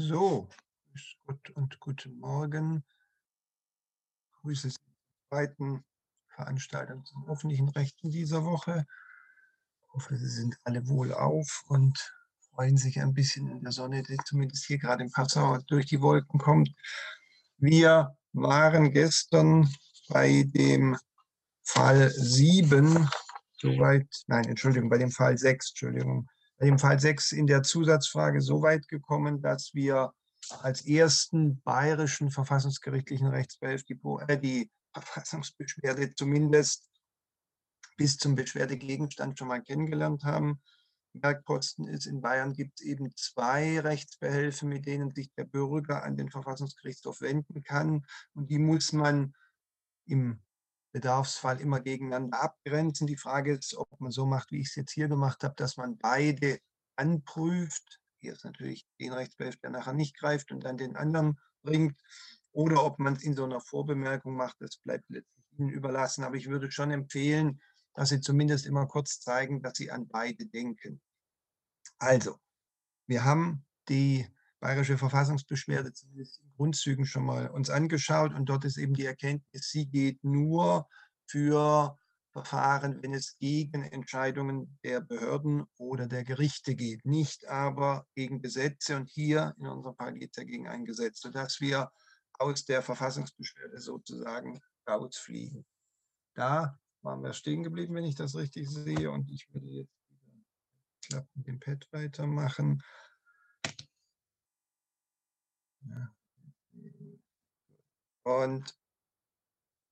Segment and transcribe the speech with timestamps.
[0.00, 0.46] So,
[0.92, 2.84] grüß Gott und guten Morgen.
[4.40, 5.84] Grüße Sie zur zweiten
[6.28, 8.86] Veranstaltung zum öffentlichen Recht in dieser Woche.
[9.80, 11.98] Ich hoffe, Sie sind alle wohl auf und
[12.52, 16.00] freuen sich ein bisschen in der Sonne, die zumindest hier gerade in Passau durch die
[16.00, 16.70] Wolken kommt.
[17.56, 19.68] Wir waren gestern
[20.10, 20.96] bei dem
[21.64, 23.10] Fall 7,
[23.54, 26.28] soweit, nein, Entschuldigung, bei dem Fall 6, Entschuldigung,
[26.58, 30.12] bei dem Fall 6 in der Zusatzfrage so weit gekommen, dass wir
[30.60, 36.88] als ersten bayerischen verfassungsgerichtlichen Rechtsbehelf die, äh, die Verfassungsbeschwerde zumindest
[37.96, 40.60] bis zum Beschwerdegegenstand schon mal kennengelernt haben.
[41.12, 46.16] Merkposten ist, in Bayern gibt es eben zwei Rechtsbehelfe, mit denen sich der Bürger an
[46.16, 48.04] den Verfassungsgerichtshof wenden kann.
[48.34, 49.34] Und die muss man
[50.06, 50.40] im
[50.92, 53.06] Bedarfsfall immer gegeneinander abgrenzen.
[53.06, 55.76] Die Frage ist, ob man so macht, wie ich es jetzt hier gemacht habe, dass
[55.76, 56.58] man beide
[56.96, 58.00] anprüft.
[58.20, 62.00] Hier ist natürlich den Rechtsbehelf, der nachher nicht greift und dann den anderen bringt.
[62.52, 66.24] Oder ob man es in so einer Vorbemerkung macht, das bleibt letztlich Ihnen überlassen.
[66.24, 67.60] Aber ich würde schon empfehlen,
[67.94, 71.00] dass Sie zumindest immer kurz zeigen, dass Sie an beide denken.
[71.98, 72.38] Also,
[73.06, 74.26] wir haben die
[74.60, 79.70] Bayerische Verfassungsbeschwerde zumindest in Grundzügen schon mal uns angeschaut und dort ist eben die Erkenntnis,
[79.70, 80.88] sie geht nur
[81.26, 81.96] für
[82.32, 88.96] Verfahren, wenn es gegen Entscheidungen der Behörden oder der Gerichte geht, nicht aber gegen Gesetze
[88.96, 91.90] und hier in unserem Fall geht es ja gegen ein Gesetz, sodass wir
[92.34, 95.66] aus der Verfassungsbeschwerde sozusagen rausfliegen.
[96.34, 99.92] Da waren wir stehen geblieben, wenn ich das richtig sehe und ich würde jetzt
[101.08, 102.82] wieder mit dem Pad weitermachen.
[108.24, 108.78] Und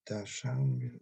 [0.04, 1.00] da schauen wir,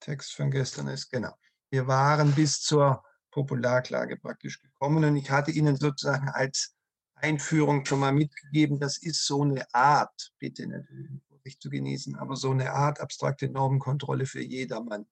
[0.00, 1.34] Text von gestern ist, genau.
[1.70, 6.74] Wir waren bis zur Popularklage praktisch gekommen und ich hatte Ihnen sozusagen als
[7.14, 11.10] Einführung schon mal mitgegeben, das ist so eine Art, bitte natürlich
[11.44, 15.06] nicht zu genießen, aber so eine Art abstrakte Normenkontrolle für jedermann.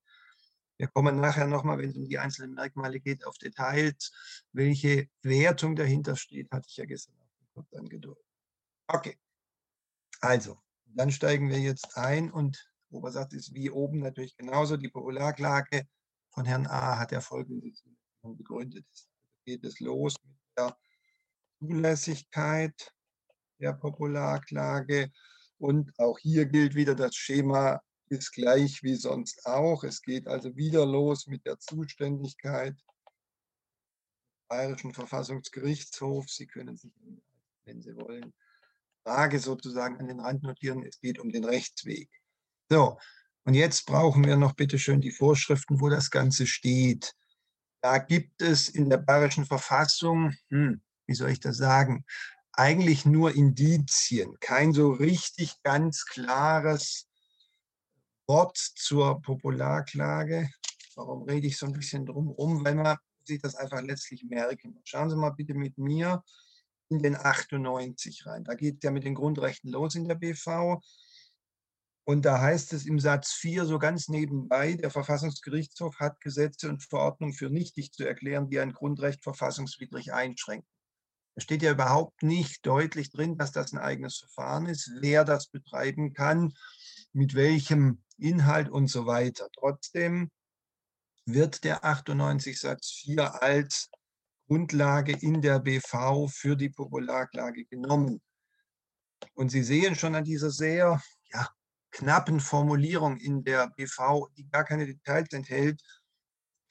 [0.79, 4.13] Wir kommen nachher nochmal, wenn es um die einzelnen Merkmale geht, auf Details.
[4.53, 8.28] Welche Wertung dahinter steht, hatte ich ja gestern auch kurz angedeutet.
[8.89, 9.19] Okay,
[10.21, 14.77] also, dann steigen wir jetzt ein und Obersatz ist wie oben natürlich genauso.
[14.77, 15.87] Die Popularklage
[16.31, 16.99] von Herrn A.
[16.99, 17.71] hat er folgende
[18.23, 18.87] begründet.
[19.45, 20.77] Geht es los mit der
[21.59, 22.95] Zulässigkeit
[23.61, 25.13] der Popularklage.
[25.59, 29.85] Und auch hier gilt wieder das Schema ist gleich wie sonst auch.
[29.85, 32.85] Es geht also wieder los mit der Zuständigkeit des
[34.49, 36.37] Bayerischen Verfassungsgerichtshofs.
[36.37, 36.93] Sie können sich,
[37.65, 38.33] wenn Sie wollen,
[39.09, 42.11] Frage sozusagen an den Rand notieren, es geht um den Rechtsweg.
[42.69, 42.99] So,
[43.45, 47.15] und jetzt brauchen wir noch bitte schön die Vorschriften, wo das Ganze steht.
[47.81, 52.05] Da gibt es in der bayerischen Verfassung, hm, wie soll ich das sagen,
[52.53, 57.09] eigentlich nur Indizien, kein so richtig ganz klares
[58.27, 60.51] Wort zur Popularklage.
[60.97, 62.63] Warum rede ich so ein bisschen drum rum?
[62.63, 64.79] Weil man sich das einfach letztlich merken.
[64.85, 66.23] Schauen Sie mal bitte mit mir
[66.89, 68.45] in den 98 rein.
[68.45, 70.81] Da geht ja mit den Grundrechten los in der BV.
[72.05, 76.83] Und da heißt es im Satz 4 so ganz nebenbei, der Verfassungsgerichtshof hat Gesetze und
[76.83, 80.69] Verordnungen für nichtig zu erklären, die ein Grundrecht verfassungswidrig einschränken.
[81.35, 85.49] Da steht ja überhaupt nicht deutlich drin, dass das ein eigenes Verfahren ist, wer das
[85.49, 86.55] betreiben kann,
[87.13, 89.49] mit welchem Inhalt und so weiter.
[89.53, 90.31] Trotzdem
[91.27, 93.91] wird der 98 Satz 4 als
[94.49, 98.21] Grundlage in der BV für die Popularklage genommen.
[99.35, 101.01] Und Sie sehen schon an dieser sehr
[101.33, 101.49] ja,
[101.91, 105.83] knappen Formulierung in der BV, die gar keine Details enthält,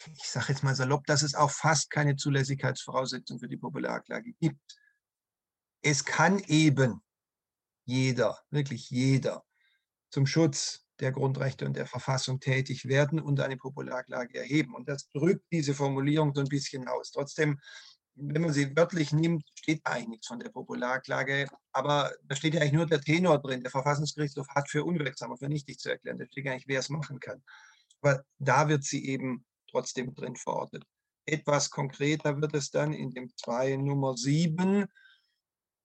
[0.06, 4.60] ich sage jetzt mal salopp, dass es auch fast keine Zulässigkeitsvoraussetzung für die Popularklage gibt.
[5.82, 7.02] Es kann eben
[7.86, 9.44] jeder, wirklich jeder,
[10.10, 14.76] zum Schutz der Grundrechte und der Verfassung tätig werden und eine Popularklage erheben.
[14.76, 17.12] Und das drückt diese Formulierung so ein bisschen aus.
[17.12, 17.60] Trotzdem,
[18.16, 21.48] wenn man sie wörtlich nimmt, steht eigentlich nichts von der Popularklage.
[21.72, 23.62] Aber da steht ja eigentlich nur der Tenor drin.
[23.62, 26.18] Der Verfassungsgerichtshof hat für unwirksam und für nichtig zu erklären.
[26.18, 27.44] Da steht gar nicht, wer es machen kann.
[28.02, 30.84] Aber da wird sie eben trotzdem drin verortet.
[31.26, 34.86] Etwas konkreter wird es dann in dem 2 Nummer 7.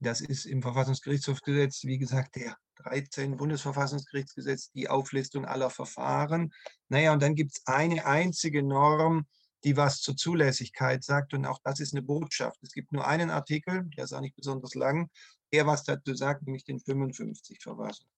[0.02, 6.52] Das ist im Verfassungsgerichtshofgesetz, wie gesagt, der 13 Bundesverfassungsgerichtsgesetz die Auflistung aller Verfahren.
[6.88, 9.26] Naja, und dann gibt es eine einzige Norm,
[9.62, 11.34] die was zur Zulässigkeit sagt.
[11.34, 12.58] Und auch das ist eine Botschaft.
[12.62, 15.08] Es gibt nur einen Artikel, der ist auch nicht besonders lang,
[15.52, 18.08] der was dazu sagt, nämlich den 55 Verfassungsgerichtsgesetz.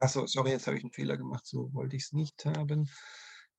[0.00, 1.44] Achso, sorry, jetzt habe ich einen Fehler gemacht.
[1.44, 2.88] So wollte ich es nicht haben.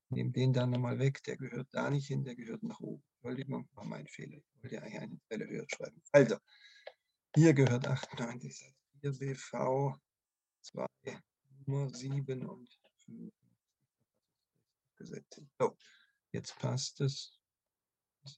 [0.10, 3.04] Nehme den dann nochmal weg, der gehört da nicht hin, der gehört nach oben.
[3.16, 4.38] Entschuldigung, war mein Fehler.
[4.38, 6.02] Ich wollte eigentlich eine Zelle höher schreiben.
[6.12, 6.38] Also,
[7.36, 9.96] hier gehört 98 Satz 4 BV
[10.62, 10.88] 2,
[11.66, 12.70] Nummer 7 und
[13.06, 13.34] 5
[14.96, 15.48] Gesetze.
[15.60, 15.78] So,
[16.32, 17.40] jetzt passt es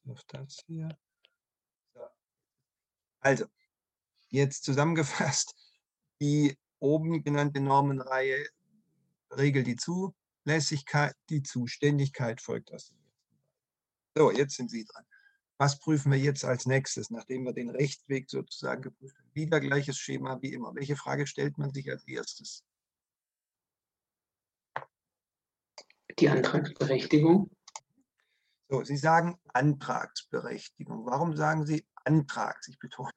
[0.08, 0.90] auf das hier.
[1.94, 2.02] So.
[3.20, 3.46] Also,
[4.30, 5.56] jetzt zusammengefasst,
[6.20, 8.48] die oben genannte Normenreihe
[9.32, 9.76] regelt die
[10.44, 13.42] Zulässigkeit, die Zuständigkeit folgt aus dem ersten.
[14.16, 15.06] So, jetzt sind Sie dran.
[15.58, 19.30] Was prüfen wir jetzt als nächstes, nachdem wir den Rechtsweg sozusagen geprüft haben?
[19.34, 20.74] Wieder gleiches Schema wie immer.
[20.74, 22.64] Welche Frage stellt man sich als erstes?
[26.18, 27.52] Die Antragsberechtigung.
[28.70, 31.06] So, Sie sagen Antragsberechtigung.
[31.06, 32.68] Warum sagen Sie Antrags?
[32.68, 33.12] Ich betone,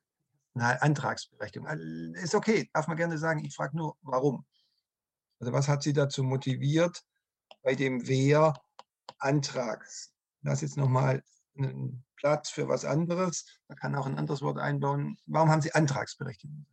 [0.52, 1.66] nein, Antragsberechtigung.
[2.14, 3.42] Ist okay, darf man gerne sagen.
[3.44, 4.44] Ich frage nur, warum?
[5.40, 7.04] Also was hat Sie dazu motiviert,
[7.62, 8.54] bei dem Wer
[9.18, 10.12] Antrags?
[10.42, 11.22] Das jetzt nochmal
[11.56, 13.46] einen Platz für was anderes.
[13.68, 15.16] Man kann auch ein anderes Wort einbauen.
[15.26, 16.66] Warum haben Sie Antragsberechtigung?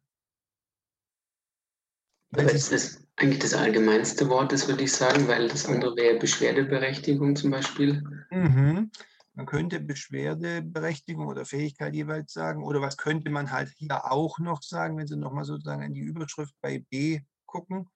[2.31, 6.17] Weil es das eigentlich das allgemeinste Wort ist, würde ich sagen, weil das andere wäre
[6.17, 8.01] Beschwerdeberechtigung zum Beispiel.
[8.31, 8.89] Mhm.
[9.33, 12.63] Man könnte Beschwerdeberechtigung oder Fähigkeit jeweils sagen.
[12.63, 16.01] Oder was könnte man halt hier auch noch sagen, wenn Sie nochmal sozusagen in die
[16.01, 17.89] Überschrift bei B gucken?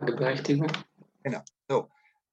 [0.00, 0.70] Berechtigung.
[1.28, 1.44] Genau.
[1.68, 1.90] So.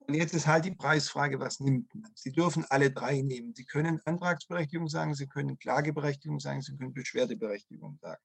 [0.08, 2.12] Und jetzt ist halt die Preisfrage, was nimmt man?
[2.16, 3.54] Sie dürfen alle drei nehmen.
[3.56, 8.22] Sie können Antragsberechtigung sagen, Sie können Klageberechtigung sagen, Sie können Beschwerdeberechtigung sagen.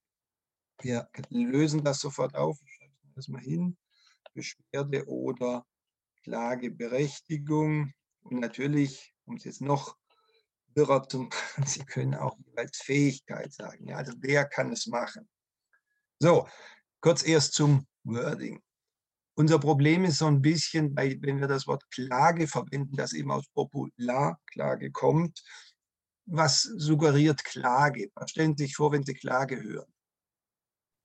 [0.83, 2.59] Wir lösen das sofort auf
[3.17, 3.77] das mal hin.
[4.35, 5.67] Beschwerde oder
[6.23, 7.93] Klageberechtigung.
[8.23, 9.97] Und natürlich, um es jetzt noch
[10.75, 13.89] wirrer zu machen, Sie können auch jeweils Fähigkeit sagen.
[13.89, 15.29] Ja, also wer kann es machen?
[16.21, 16.47] So,
[17.01, 18.63] kurz erst zum Wording.
[19.41, 23.49] Unser Problem ist so ein bisschen, wenn wir das Wort Klage verwenden, das eben aus
[23.55, 25.43] Popularklage kommt.
[26.27, 28.11] Was suggeriert Klage?
[28.15, 29.91] Was stellen Sie sich vor, wenn Sie Klage hören?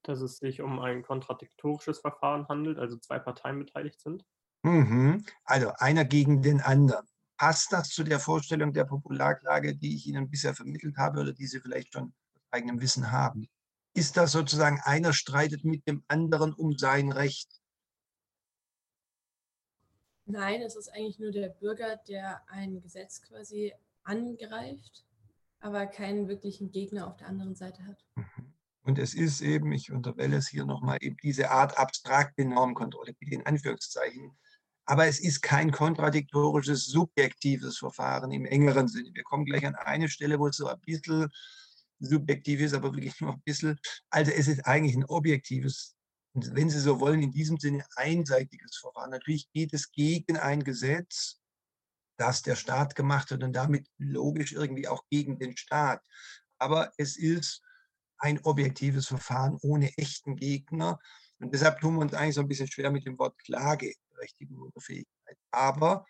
[0.04, 4.24] dass es sich um ein kontradiktorisches Verfahren handelt, also zwei Parteien beteiligt sind?
[4.64, 5.26] Mhm.
[5.46, 7.08] Also einer gegen den anderen.
[7.38, 11.48] Passt das zu der Vorstellung der Popularklage, die ich Ihnen bisher vermittelt habe oder die
[11.48, 13.48] Sie vielleicht schon aus eigenem Wissen haben?
[13.96, 17.50] Ist das sozusagen, einer streitet mit dem anderen um sein Recht?
[20.26, 23.74] Nein, es ist eigentlich nur der Bürger, der ein Gesetz quasi
[24.04, 25.06] angreift,
[25.60, 28.04] aber keinen wirklichen Gegner auf der anderen Seite hat.
[28.16, 28.54] Mhm.
[28.86, 33.46] Und es ist eben, ich unterwelle es hier nochmal, eben diese Art abstrakte Normkontrolle den
[33.46, 34.32] Anführungszeichen.
[34.86, 39.10] Aber es ist kein kontradiktorisches, subjektives Verfahren im engeren Sinne.
[39.14, 41.32] Wir kommen gleich an eine Stelle, wo es so ein bisschen
[42.00, 43.80] subjektiv ist, aber wirklich nur ein bisschen.
[44.12, 45.95] Also es ist eigentlich ein objektives,
[46.36, 49.12] wenn Sie so wollen, in diesem Sinne einseitiges Verfahren.
[49.12, 51.40] Natürlich geht es gegen ein Gesetz,
[52.18, 56.02] das der Staat gemacht hat und damit logisch irgendwie auch gegen den Staat.
[56.58, 57.62] Aber es ist
[58.18, 61.00] ein objektives Verfahren ohne echten Gegner.
[61.40, 64.82] Und deshalb tun wir uns eigentlich so ein bisschen schwer mit dem Wort Klageberechtigung oder
[64.82, 65.38] Fähigkeit.
[65.52, 66.06] Aber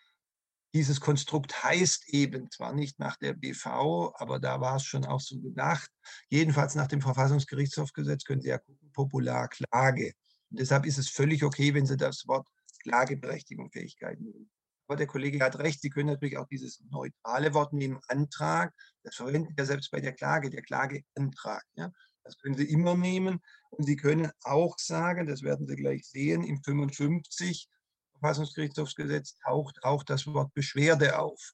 [0.74, 5.20] dieses Konstrukt heißt eben zwar nicht nach der BV, aber da war es schon auch
[5.20, 5.90] so gedacht.
[6.28, 10.14] Jedenfalls nach dem Verfassungsgerichtshofgesetz können Sie ja gucken, Popularklage.
[10.50, 12.48] Und deshalb ist es völlig okay, wenn Sie das Wort
[12.82, 14.50] Klageberechtigung, Fähigkeit nehmen.
[14.88, 18.72] Aber der Kollege hat recht, Sie können natürlich auch dieses neutrale Wort nehmen, Antrag.
[19.02, 21.62] Das verwenden wir selbst bei der Klage, der Klageantrag.
[21.74, 21.92] Ja?
[22.24, 23.40] Das können Sie immer nehmen.
[23.70, 27.68] Und Sie können auch sagen, das werden Sie gleich sehen, im 55
[28.12, 31.52] Verfassungsgerichtshofsgesetz taucht auch das Wort Beschwerde auf.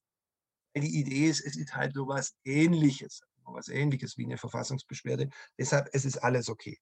[0.76, 5.28] Die Idee ist, es ist halt so was Ähnliches, was Ähnliches wie eine Verfassungsbeschwerde.
[5.58, 6.78] Deshalb es ist alles okay.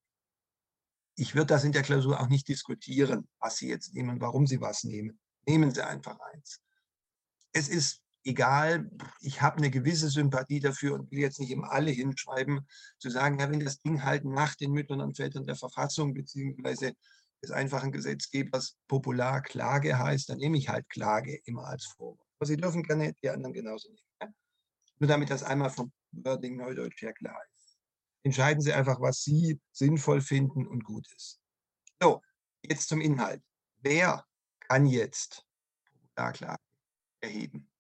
[1.21, 4.59] Ich würde das in der Klausur auch nicht diskutieren, was Sie jetzt nehmen, warum Sie
[4.63, 5.21] was nehmen.
[5.47, 6.63] Nehmen Sie einfach eins.
[7.53, 11.91] Es ist egal, ich habe eine gewisse Sympathie dafür und will jetzt nicht immer alle
[11.91, 12.67] hinschreiben,
[12.99, 16.95] zu sagen, ja, wenn das Ding halt nach den Müttern und Vätern der Verfassung beziehungsweise
[17.43, 22.27] des einfachen Gesetzgebers popular Klage heißt, dann nehme ich halt Klage immer als Vorwort.
[22.39, 24.09] Aber Sie dürfen gerne die anderen genauso nehmen.
[24.23, 24.29] Ja?
[25.01, 27.50] Nur damit das einmal vom Wording Neudeutsch her klar ist.
[28.23, 31.41] Entscheiden Sie einfach, was Sie sinnvoll finden und gut ist.
[32.03, 32.23] So,
[32.63, 33.43] jetzt zum Inhalt.
[33.79, 34.27] Wer
[34.69, 35.47] kann jetzt
[36.21, 36.63] Popularklage
[37.21, 37.71] erheben.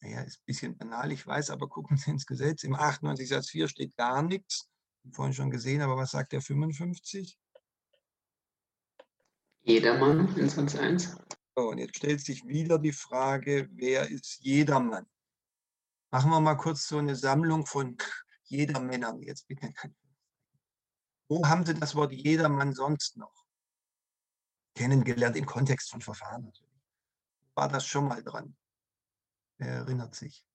[0.00, 2.62] Naja, ist ein bisschen banal, ich weiß, aber gucken Sie ins Gesetz.
[2.62, 4.68] Im 98 Satz 4 steht gar nichts.
[5.12, 7.36] Vorhin schon gesehen, aber was sagt der 55?
[9.62, 11.16] Jedermann in Satz 1.
[11.56, 15.06] So, und jetzt stellt sich wieder die Frage, wer ist jedermann?
[16.10, 17.96] Machen wir mal kurz so eine Sammlung von
[18.44, 19.20] Jedermännern.
[19.22, 19.72] Jetzt bitte
[21.30, 23.38] wo haben Sie das Wort jedermann sonst noch?
[24.78, 26.80] kennengelernt im Kontext von Verfahren natürlich.
[27.54, 28.56] War das schon mal dran?
[29.58, 30.46] Wer erinnert sich?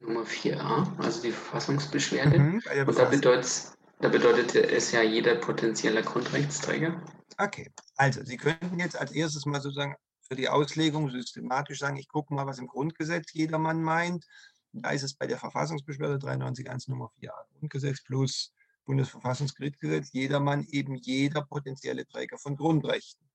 [0.00, 2.38] Nummer 4a, also die Verfassungsbeschwerde.
[2.38, 7.04] Mhm, der Und da bedeutet, da bedeutet es ja jeder potenzieller Grundrechtsträger.
[7.36, 9.94] Okay, also Sie könnten jetzt als erstes mal sozusagen
[10.30, 14.24] für die Auslegung systematisch sagen, ich gucke mal, was im Grundgesetz jedermann meint.
[14.72, 21.42] Da ist es bei der Verfassungsbeschwerde 93.1 Nummer 4a Grundgesetz plus Bundesverfassungsgerichtsgesetz jedermann eben jeder
[21.42, 23.28] potenzielle Träger von Grundrechten.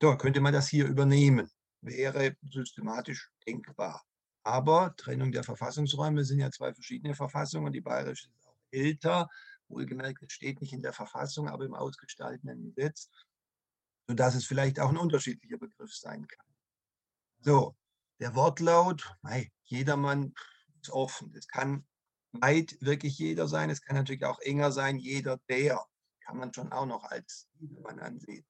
[0.00, 1.50] So, könnte man das hier übernehmen.
[1.80, 4.04] Wäre systematisch denkbar.
[4.44, 7.72] Aber Trennung der Verfassungsräume sind ja zwei verschiedene Verfassungen.
[7.72, 9.28] Die bayerische ist auch älter.
[9.66, 13.10] Wohlgemerkt, es steht nicht in der Verfassung, aber im ausgestaltenden Gesetz,
[14.08, 16.46] sodass es vielleicht auch ein unterschiedlicher Begriff sein kann.
[17.40, 17.76] So,
[18.20, 20.34] der Wortlaut, mei, jedermann
[20.80, 21.32] ist offen.
[21.36, 21.86] Es kann
[22.32, 23.70] weit wirklich jeder sein.
[23.70, 25.84] Es kann natürlich auch enger sein, jeder der.
[26.24, 28.46] Kann man schon auch noch als jedermann ansehen.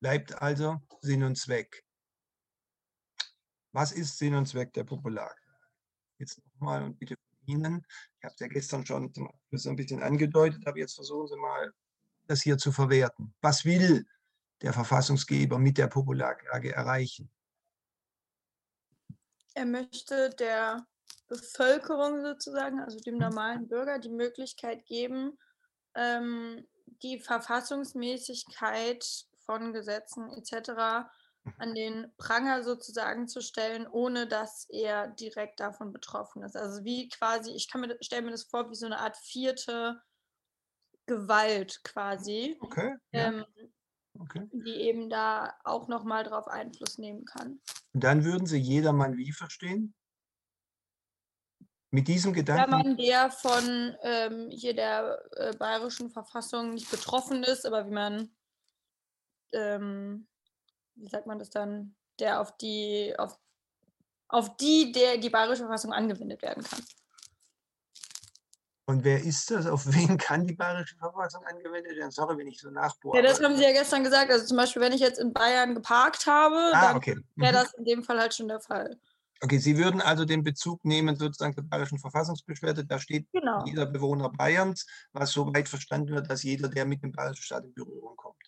[0.00, 1.84] Bleibt also Sinn und Zweck.
[3.72, 5.36] Was ist Sinn und Zweck der Popularklage?
[6.18, 7.86] Jetzt nochmal und bitte von Ihnen.
[8.18, 11.72] Ich habe es ja gestern schon Abschluss ein bisschen angedeutet, aber jetzt versuchen Sie mal,
[12.26, 13.34] das hier zu verwerten.
[13.40, 14.06] Was will
[14.62, 17.30] der Verfassungsgeber mit der Popularklage erreichen?
[19.54, 20.86] Er möchte der
[21.28, 25.38] Bevölkerung sozusagen, also dem normalen Bürger, die Möglichkeit geben,
[25.94, 26.66] ähm,
[27.02, 30.70] die Verfassungsmäßigkeit von Gesetzen etc.
[31.58, 36.56] an den Pranger sozusagen zu stellen, ohne dass er direkt davon betroffen ist.
[36.56, 40.00] Also wie quasi, ich kann mir, stelle mir das vor, wie so eine Art vierte
[41.06, 43.44] Gewalt quasi, Okay, ja, ähm,
[44.20, 44.48] okay.
[44.52, 47.60] die eben da auch nochmal drauf Einfluss nehmen kann.
[47.92, 49.94] Und dann würden Sie jedermann wie verstehen?
[51.90, 57.64] Mit diesem Gedanken, Jedermann, der von ähm, hier der äh, bayerischen Verfassung nicht betroffen ist,
[57.64, 58.30] aber wie man,
[59.52, 60.28] ähm,
[60.96, 63.38] wie sagt man das dann, der auf die, auf,
[64.28, 66.84] auf die, der die bayerische Verfassung angewendet werden kann.
[68.88, 69.66] Und wer ist das?
[69.66, 72.10] Auf wen kann die bayerische Verfassung angewendet werden?
[72.10, 73.18] Sorry, wenn ich so nachbohre.
[73.18, 74.30] Ja, das haben Sie ja gestern gesagt.
[74.30, 77.14] Also zum Beispiel, wenn ich jetzt in Bayern geparkt habe, ah, dann okay.
[77.36, 77.56] wäre Mhm.
[77.56, 78.98] das in dem Fall halt schon der Fall.
[79.42, 82.86] Okay, Sie würden also den Bezug nehmen sozusagen zur bayerischen Verfassungsbeschwerde.
[82.86, 83.62] Da steht Genau.
[83.66, 87.64] jeder Bewohner Bayerns, was so weit verstanden wird, dass jeder, der mit dem bayerischen Staat
[87.64, 88.42] in Berührung kommt.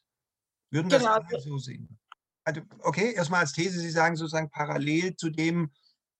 [0.71, 1.13] Würden das Genau.
[1.17, 1.99] alle so sehen?
[2.45, 5.71] Also, okay, erstmal als These, Sie sagen sozusagen parallel zu dem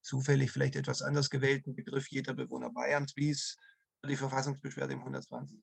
[0.03, 3.57] zufällig vielleicht etwas anders gewählten Begriff jeder Bewohner Bayerns, wie es
[4.07, 5.61] die Verfassungsbeschwerde im 120.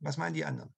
[0.00, 0.74] Was meinen die anderen?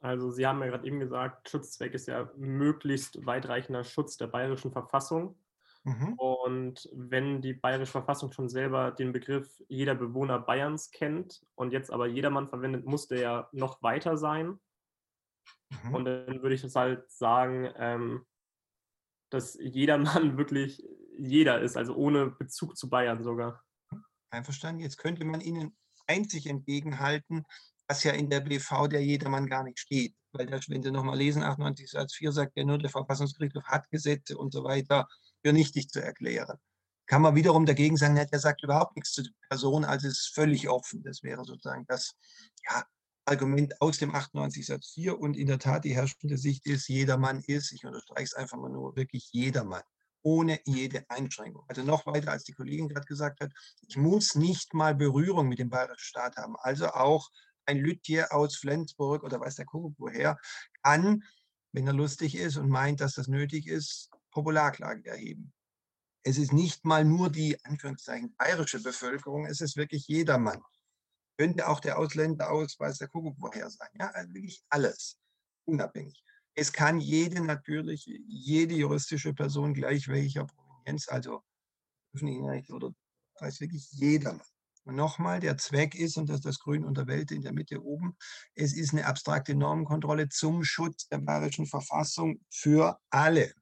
[0.00, 4.70] Also Sie haben ja gerade eben gesagt, Schutzzweck ist ja möglichst weitreichender Schutz der bayerischen
[4.70, 5.38] Verfassung.
[5.84, 6.14] Mhm.
[6.14, 11.90] Und wenn die bayerische Verfassung schon selber den Begriff jeder Bewohner Bayerns kennt und jetzt
[11.90, 14.60] aber jedermann verwendet, muss der ja noch weiter sein.
[15.70, 15.94] Mhm.
[15.94, 18.26] Und dann würde ich das halt sagen, ähm,
[19.30, 20.84] dass jedermann wirklich
[21.18, 23.62] jeder ist, also ohne Bezug zu Bayern sogar.
[24.30, 24.82] Einverstanden?
[24.82, 27.44] Jetzt könnte man Ihnen einzig entgegenhalten,
[27.88, 30.14] was ja in der BV der Jedermann gar nicht steht.
[30.32, 33.88] Weil da, wenn Sie nochmal lesen, 98 Satz 4 sagt ja nur, der Verfassungsgerichtshof hat
[33.90, 35.06] Gesetze und so weiter
[35.44, 36.58] für nichtig zu erklären.
[37.06, 40.68] Kann man wiederum dagegen sagen, der sagt überhaupt nichts zu der Person, also ist völlig
[40.68, 41.02] offen.
[41.04, 42.16] Das wäre sozusagen das
[42.68, 42.84] ja,
[43.24, 47.42] Argument aus dem 98 Satz 4 und in der Tat die herrschende Sicht ist, jedermann
[47.46, 49.82] ist, ich unterstreiche es einfach mal nur, wirklich jedermann
[50.26, 51.64] ohne jede Einschränkung.
[51.68, 53.52] Also noch weiter, als die Kollegin gerade gesagt hat,
[53.86, 56.56] ich muss nicht mal Berührung mit dem bayerischen Staat haben.
[56.58, 57.30] Also auch
[57.64, 60.36] ein Lütje aus Flensburg oder weiß der Kuckuck woher,
[60.82, 61.22] kann,
[61.70, 65.52] wenn er lustig ist und meint, dass das nötig ist, Popularklage erheben.
[66.24, 70.60] Es ist nicht mal nur die, Anführungszeichen, bayerische Bevölkerung, es ist wirklich jedermann.
[71.38, 73.90] Könnte auch der Ausländer aus, weiß der Kuckuck woher sein.
[73.94, 75.20] Ja, also wirklich alles,
[75.66, 76.20] unabhängig.
[76.58, 81.42] Es kann jede natürlich, jede juristische Person gleich welcher Provenienz, also
[82.14, 82.92] öffentlichen Recht oder
[83.40, 84.40] weiß wirklich jedermann.
[84.84, 87.52] Und nochmal, der Zweck ist, und das ist das Grün und der Welt in der
[87.52, 88.16] Mitte oben,
[88.54, 93.52] es ist eine abstrakte Normenkontrolle zum Schutz der bayerischen Verfassung für alle.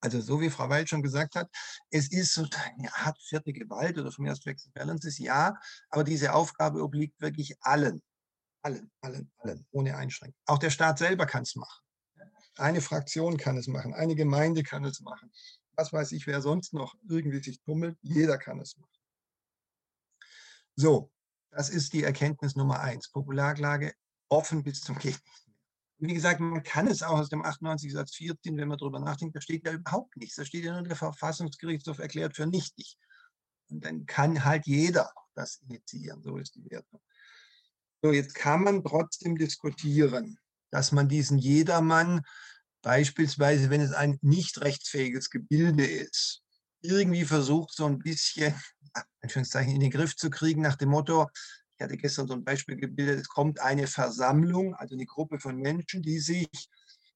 [0.00, 1.48] Also so wie Frau Weil schon gesagt hat,
[1.90, 2.42] es ist so
[2.76, 5.54] eine Art vierte Gewalt oder von mir aus Checks Balances, ja,
[5.88, 8.02] aber diese Aufgabe obliegt wirklich allen.
[8.62, 10.40] Allen, allen, allen, ohne Einschränkung.
[10.46, 11.82] Auch der Staat selber kann es machen.
[12.56, 15.30] Eine Fraktion kann es machen, eine Gemeinde kann es machen.
[15.76, 18.90] Was weiß ich, wer sonst noch irgendwie sich tummelt, jeder kann es machen.
[20.74, 21.12] So,
[21.50, 23.10] das ist die Erkenntnis Nummer eins.
[23.10, 23.94] Popularklage
[24.28, 25.20] offen bis zum Geht.
[25.98, 29.34] Wie gesagt, man kann es auch aus dem 98 Satz 14, wenn man darüber nachdenkt,
[29.34, 30.36] da steht ja überhaupt nichts.
[30.36, 32.96] Da steht ja nur der Verfassungsgerichtshof erklärt für nichtig.
[33.68, 36.22] Und dann kann halt jeder das initiieren.
[36.22, 37.00] So ist die Wertung.
[38.02, 40.38] So, jetzt kann man trotzdem diskutieren.
[40.70, 42.20] dass man diesen Jedermann
[42.82, 46.42] beispielsweise, wenn es ein nicht rechtsfähiges Gebilde ist,
[46.82, 48.54] irgendwie versucht, so ein bisschen,
[49.22, 51.26] in den Griff zu kriegen, nach dem Motto,
[51.76, 55.56] ich hatte gestern so ein Beispiel gebildet, es kommt eine Versammlung, also eine Gruppe von
[55.56, 56.48] Menschen, die sich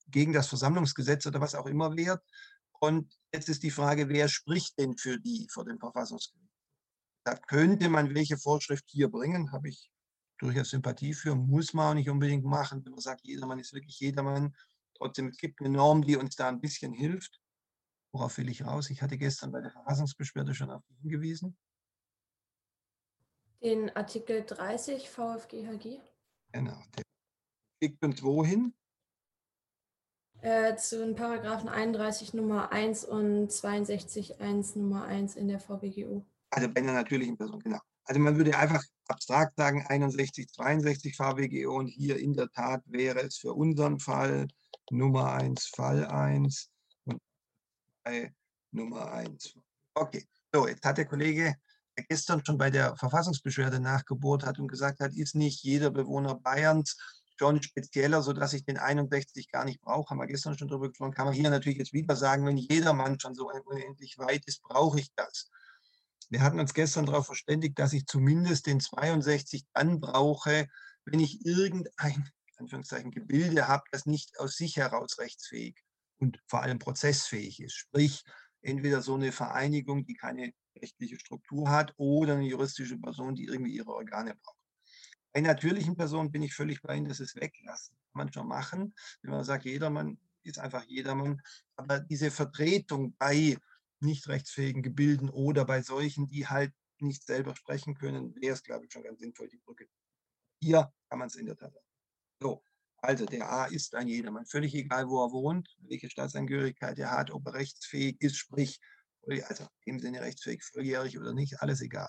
[0.08, 2.22] gegen das Versammlungsgesetz oder was auch immer wehrt.
[2.80, 6.48] Und jetzt ist die Frage, wer spricht denn für die vor dem Verfassungsgericht?
[7.24, 9.91] Da könnte man welche Vorschrift hier bringen, habe ich
[10.42, 13.98] durchaus Sympathie für, muss man auch nicht unbedingt machen, wenn man sagt, jedermann ist wirklich
[14.00, 14.54] jedermann.
[14.94, 17.40] Trotzdem, es gibt eine Norm, die uns da ein bisschen hilft.
[18.12, 18.90] Worauf will ich raus?
[18.90, 21.56] Ich hatte gestern bei der Verfassungsbeschwerde schon auf hingewiesen.
[23.62, 26.00] Den Artikel 30 VfGHG
[26.52, 26.82] Genau.
[26.96, 27.02] Der
[27.82, 28.74] schickt uns wohin?
[30.40, 36.26] äh, zu den Paragraphen 31 Nummer 1 und 62 1 Nummer 1 in der VWGO.
[36.50, 37.78] Also bei einer natürlichen Person, genau.
[38.04, 43.20] Also man würde einfach abstrakt sagen, 61, 62 VWGO und hier in der Tat wäre
[43.20, 44.48] es für unseren Fall
[44.90, 46.68] Nummer 1, Fall 1
[47.04, 47.20] und
[48.04, 48.34] bei
[48.72, 49.54] Nummer 1.
[49.94, 51.54] Okay, so, jetzt hat der Kollege
[52.08, 56.96] gestern schon bei der Verfassungsbeschwerde nachgebohrt hat und gesagt hat, ist nicht jeder Bewohner Bayerns
[57.38, 60.10] schon spezieller, sodass ich den 61 gar nicht brauche.
[60.10, 61.12] Haben wir gestern schon darüber gesprochen.
[61.12, 65.00] Kann man hier natürlich jetzt wieder sagen, wenn jedermann schon so unendlich weit ist, brauche
[65.00, 65.50] ich das.
[66.32, 70.66] Wir hatten uns gestern darauf verständigt, dass ich zumindest den 62 dann brauche,
[71.04, 72.24] wenn ich irgendein
[72.56, 75.76] Anführungszeichen, Gebilde habe, das nicht aus sich heraus rechtsfähig
[76.20, 77.74] und vor allem prozessfähig ist.
[77.74, 78.24] Sprich,
[78.62, 83.76] entweder so eine Vereinigung, die keine rechtliche Struktur hat, oder eine juristische Person, die irgendwie
[83.76, 84.56] ihre Organe braucht.
[85.34, 87.94] Bei natürlichen Personen bin ich völlig bei Ihnen, das ist weglassen.
[88.10, 91.42] Kann man schon machen, wenn man sagt, jedermann ist einfach jedermann.
[91.76, 93.58] Aber diese Vertretung bei
[94.02, 98.86] nicht rechtsfähigen Gebilden oder bei solchen, die halt nicht selber sprechen können, wäre es, glaube
[98.86, 99.88] ich, schon ganz sinnvoll, die Brücke.
[100.60, 101.74] Hier kann man es in der Tat.
[102.40, 102.64] So,
[102.98, 107.30] also der A ist ein jedermann, völlig egal, wo er wohnt, welche Staatsangehörigkeit er hat,
[107.30, 108.80] ob er rechtsfähig ist, sprich,
[109.46, 112.08] also im Sinne rechtsfähig, volljährig oder nicht, alles egal.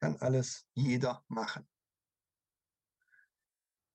[0.00, 1.68] Kann alles jeder machen.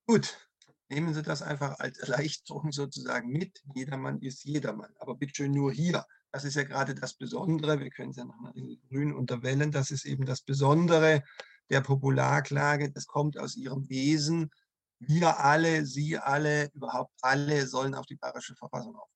[0.08, 0.50] Gut,
[0.88, 3.62] nehmen Sie das einfach als Erleichterung sozusagen mit.
[3.74, 4.94] Jedermann ist jedermann.
[5.00, 6.06] Aber bitte schön nur hier.
[6.36, 7.80] Das ist ja gerade das Besondere.
[7.80, 9.72] Wir können es ja noch in Grün unterwellen.
[9.72, 11.24] Das ist eben das Besondere
[11.70, 12.92] der Popularklage.
[12.92, 14.52] Das kommt aus ihrem Wesen.
[15.00, 19.16] Wir alle, Sie alle, überhaupt alle sollen auf die bayerische Verfassung aufpassen.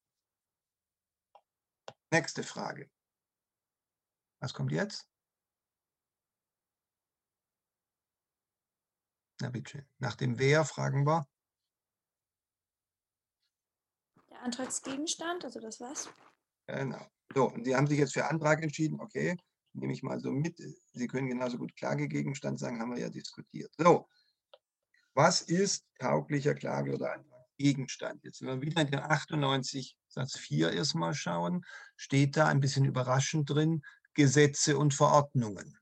[2.10, 2.89] Nächste Frage.
[4.39, 5.05] Was kommt jetzt?
[9.41, 9.86] Na bitte.
[9.97, 11.27] Nach dem Wer fragen wir.
[14.29, 16.10] Der Antragsgegenstand, also das was?
[16.77, 17.05] Genau.
[17.34, 18.99] So, Sie haben sich jetzt für Antrag entschieden.
[18.99, 19.38] Okay,
[19.73, 20.58] nehme ich mal so mit.
[20.93, 23.71] Sie können genauso gut Klagegegenstand sagen, haben wir ja diskutiert.
[23.77, 24.08] So,
[25.13, 28.23] was ist tauglicher Klage- oder Antragsgegenstand?
[28.23, 32.86] Jetzt, wenn wir wieder in den 98 Satz 4 erstmal schauen, steht da ein bisschen
[32.86, 35.77] überraschend drin, Gesetze und Verordnungen.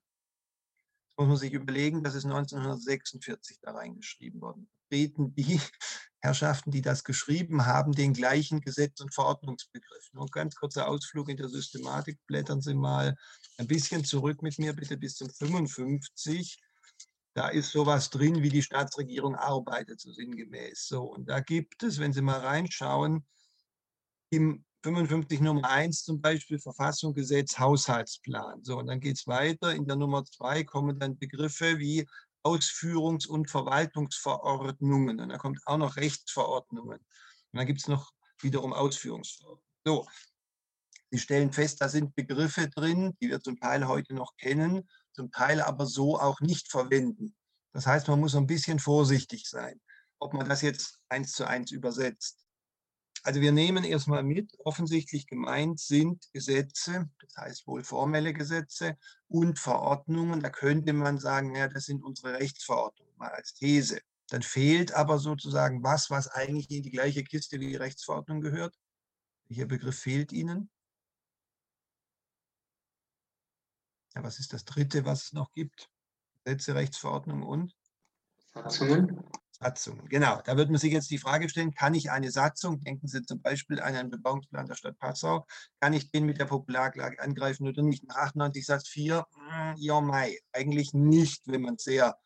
[1.08, 4.70] Das muss man sich überlegen, das ist 1946 da reingeschrieben worden.
[4.90, 5.60] Treten die
[6.22, 10.10] Herrschaften, die das geschrieben haben, den gleichen Gesetz- und Verordnungsbegriff.
[10.14, 12.20] Nur ganz kurzer Ausflug in der Systematik.
[12.28, 13.16] Blättern Sie mal
[13.58, 16.60] ein bisschen zurück mit mir, bitte bis zum 55.
[17.34, 20.88] Da ist sowas drin, wie die Staatsregierung arbeitet, so sinngemäß.
[20.88, 23.26] So, und da gibt es, wenn Sie mal reinschauen,
[24.32, 28.64] im 55 Nummer 1 zum Beispiel Verfassung, Gesetz, Haushaltsplan.
[28.64, 29.74] So, und dann geht es weiter.
[29.74, 32.08] In der Nummer 2 kommen dann Begriffe wie
[32.44, 35.20] Ausführungs- und Verwaltungsverordnungen.
[35.20, 37.00] Und da kommt auch noch Rechtsverordnungen.
[37.00, 39.64] Und dann gibt es noch wiederum Ausführungsverordnungen.
[39.86, 40.06] So,
[41.10, 45.32] Sie stellen fest, da sind Begriffe drin, die wir zum Teil heute noch kennen, zum
[45.32, 47.36] Teil aber so auch nicht verwenden.
[47.74, 49.80] Das heißt, man muss ein bisschen vorsichtig sein,
[50.20, 52.47] ob man das jetzt eins zu eins übersetzt.
[53.24, 59.60] Also wir nehmen erstmal mit, offensichtlich gemeint sind Gesetze, das heißt wohl formelle Gesetze und
[59.60, 60.42] Verordnungen.
[60.42, 64.00] Da könnte man sagen, ja, das sind unsere Rechtsverordnungen, mal als These.
[64.30, 68.78] Dann fehlt aber sozusagen was, was eigentlich in die gleiche Kiste wie die Rechtsverordnung gehört.
[69.48, 70.70] Welcher Begriff fehlt Ihnen?
[74.16, 75.90] Ja, was ist das dritte, was es noch gibt?
[76.44, 77.76] Gesetze, Rechtsverordnung und?
[78.54, 79.24] Satzungen.
[79.60, 80.42] Satzungen, genau.
[80.46, 83.42] Da wird man sich jetzt die Frage stellen, kann ich eine Satzung, denken Sie zum
[83.42, 85.48] Beispiel an einen Bebauungsplan der Stadt Passau,
[85.80, 88.08] kann ich den mit der Popularklage angreifen oder nicht?
[88.08, 89.26] Nach 98 Satz 4,
[89.78, 92.18] ja, Mai, eigentlich nicht, wenn man es sehr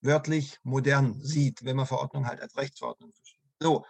[0.00, 3.40] wörtlich modern sieht, wenn man Verordnung halt als Rechtsverordnung versteht.
[3.60, 3.84] So,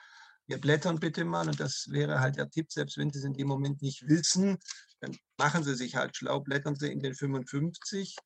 [0.47, 3.35] wir blättern bitte mal und das wäre halt der Tipp, selbst wenn Sie es in
[3.35, 4.59] dem Moment nicht wissen,
[5.01, 8.17] dann machen Sie sich halt schlau, blättern Sie in den 55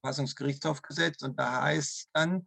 [0.00, 2.46] Verfassungsgerichtshofgesetz und da heißt dann,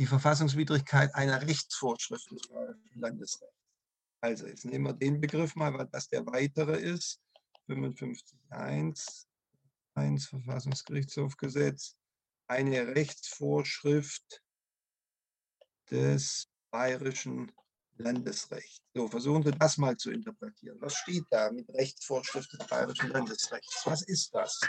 [0.00, 2.48] die Verfassungswidrigkeit einer Rechtsvorschrift des
[2.94, 3.54] Landesrechts.
[4.22, 7.20] Also jetzt nehmen wir den Begriff mal, weil das der weitere ist.
[7.68, 9.26] 55.1,
[9.94, 11.96] 1 Verfassungsgerichtshofgesetz,
[12.48, 14.42] eine Rechtsvorschrift
[15.90, 17.52] des Bayerischen
[17.98, 18.80] Landesrechts.
[18.94, 20.80] So, versuchen Sie das mal zu interpretieren.
[20.80, 23.82] Was steht da mit Rechtsvorschrift des Bayerischen Landesrechts?
[23.84, 24.60] Was ist das?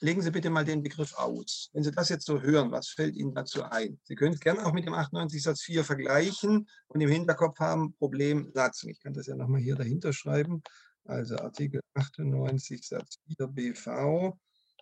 [0.00, 1.70] Legen Sie bitte mal den Begriff aus.
[1.72, 4.00] Wenn Sie das jetzt so hören, was fällt Ihnen dazu ein?
[4.04, 7.94] Sie können es gerne auch mit dem 98 Satz 4 vergleichen und im Hinterkopf haben,
[7.94, 8.90] Problem Satzung.
[8.90, 10.62] Ich kann das ja nochmal hier dahinter schreiben.
[11.04, 14.38] Also Artikel 98 Satz 4 BV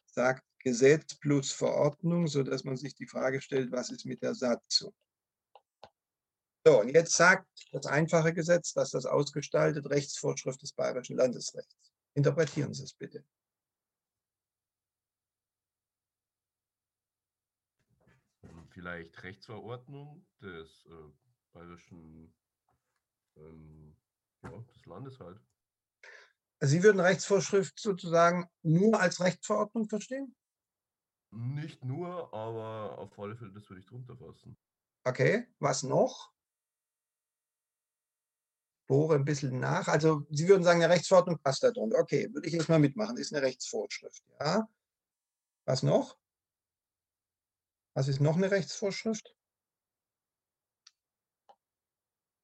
[0.06, 4.94] sagt Gesetz plus Verordnung, sodass man sich die Frage stellt, was ist mit der Satzung?
[6.64, 11.74] So, und jetzt sagt das einfache Gesetz, dass das ausgestaltet, Rechtsvorschrift des Bayerischen Landesrechts.
[12.14, 13.24] Interpretieren Sie es bitte.
[18.72, 21.12] Vielleicht Rechtsverordnung des äh,
[21.52, 22.34] bayerischen
[23.36, 23.96] ähm,
[24.42, 25.40] ja, des Landes halt.
[26.60, 30.34] Sie würden Rechtsvorschrift sozusagen nur als Rechtsverordnung verstehen?
[31.30, 34.56] Nicht nur, aber auf alle Fälle, das würde ich drunter fassen.
[35.04, 36.30] Okay, was noch?
[38.86, 39.88] Bohre ein bisschen nach.
[39.88, 41.98] Also Sie würden sagen, eine Rechtsverordnung passt da drunter.
[41.98, 44.22] Okay, würde ich jetzt mal mitmachen, ist eine Rechtsvorschrift.
[44.38, 44.68] Ja.
[45.64, 46.21] Was noch?
[47.94, 49.36] Was ist noch eine Rechtsvorschrift?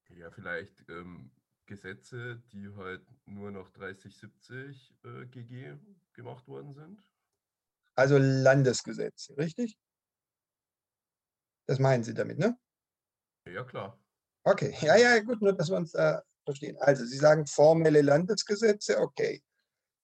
[0.09, 1.31] Ja, vielleicht ähm,
[1.65, 5.77] Gesetze, die halt nur noch 3070 äh, GG
[6.13, 7.01] gemacht worden sind.
[7.95, 9.77] Also Landesgesetze, richtig?
[11.67, 12.57] Das meinen Sie damit, ne?
[13.45, 13.99] Ja, klar.
[14.43, 16.77] Okay, ja, ja, gut, nur dass wir uns äh, verstehen.
[16.79, 19.41] Also, Sie sagen formelle Landesgesetze, okay.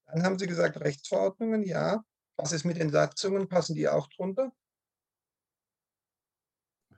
[0.08, 2.04] Dann haben Sie gesagt Rechtsverordnungen, ja.
[2.38, 3.48] Was ist mit den Satzungen?
[3.48, 4.52] Passen die auch drunter?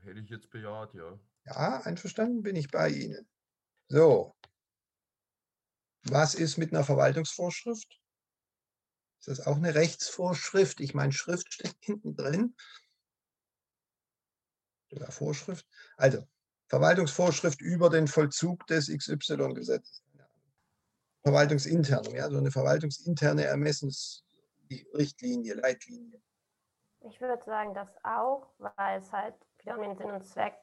[0.08, 1.20] Hätte ich jetzt bejaht, ja.
[1.44, 3.28] Ja, einverstanden bin ich bei Ihnen.
[3.90, 4.34] So.
[6.04, 8.00] Was ist mit einer Verwaltungsvorschrift?
[9.20, 10.80] Ist das auch eine Rechtsvorschrift?
[10.80, 12.56] Ich meine, Schrift steckt hinten drin.
[14.92, 15.68] Oder Vorschrift.
[15.98, 16.26] Also,
[16.70, 20.06] Verwaltungsvorschrift über den Vollzug des XY-Gesetzes.
[21.24, 26.22] Verwaltungsinterne, ja, so eine verwaltungsinterne Ermessensrichtlinie, Leitlinie.
[27.02, 29.36] Ich würde sagen, das auch, weil es halt
[29.68, 30.54] wieder um den Sinn und Zweck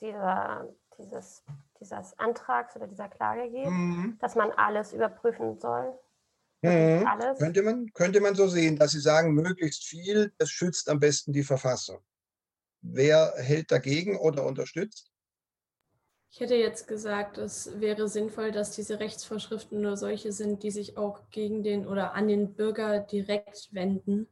[0.00, 0.68] dieser,
[0.98, 1.44] dieses,
[1.80, 4.18] dieses Antrags oder dieser Klage geht, mhm.
[4.20, 5.98] dass man alles überprüfen soll.
[6.62, 7.06] Mhm.
[7.06, 7.38] Alles.
[7.38, 11.32] Könnte, man, könnte man so sehen, dass Sie sagen, möglichst viel, das schützt am besten
[11.32, 12.00] die Verfassung.
[12.80, 15.12] Wer hält dagegen oder unterstützt?
[16.30, 20.98] Ich hätte jetzt gesagt, es wäre sinnvoll, dass diese Rechtsvorschriften nur solche sind, die sich
[20.98, 24.28] auch gegen den oder an den Bürger direkt wenden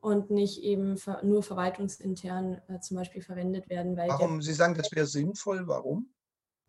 [0.00, 3.96] und nicht eben nur verwaltungsintern äh, zum Beispiel verwendet werden.
[3.96, 4.42] Warum?
[4.42, 5.66] Sie sagen, das wäre sinnvoll.
[5.66, 6.10] Warum?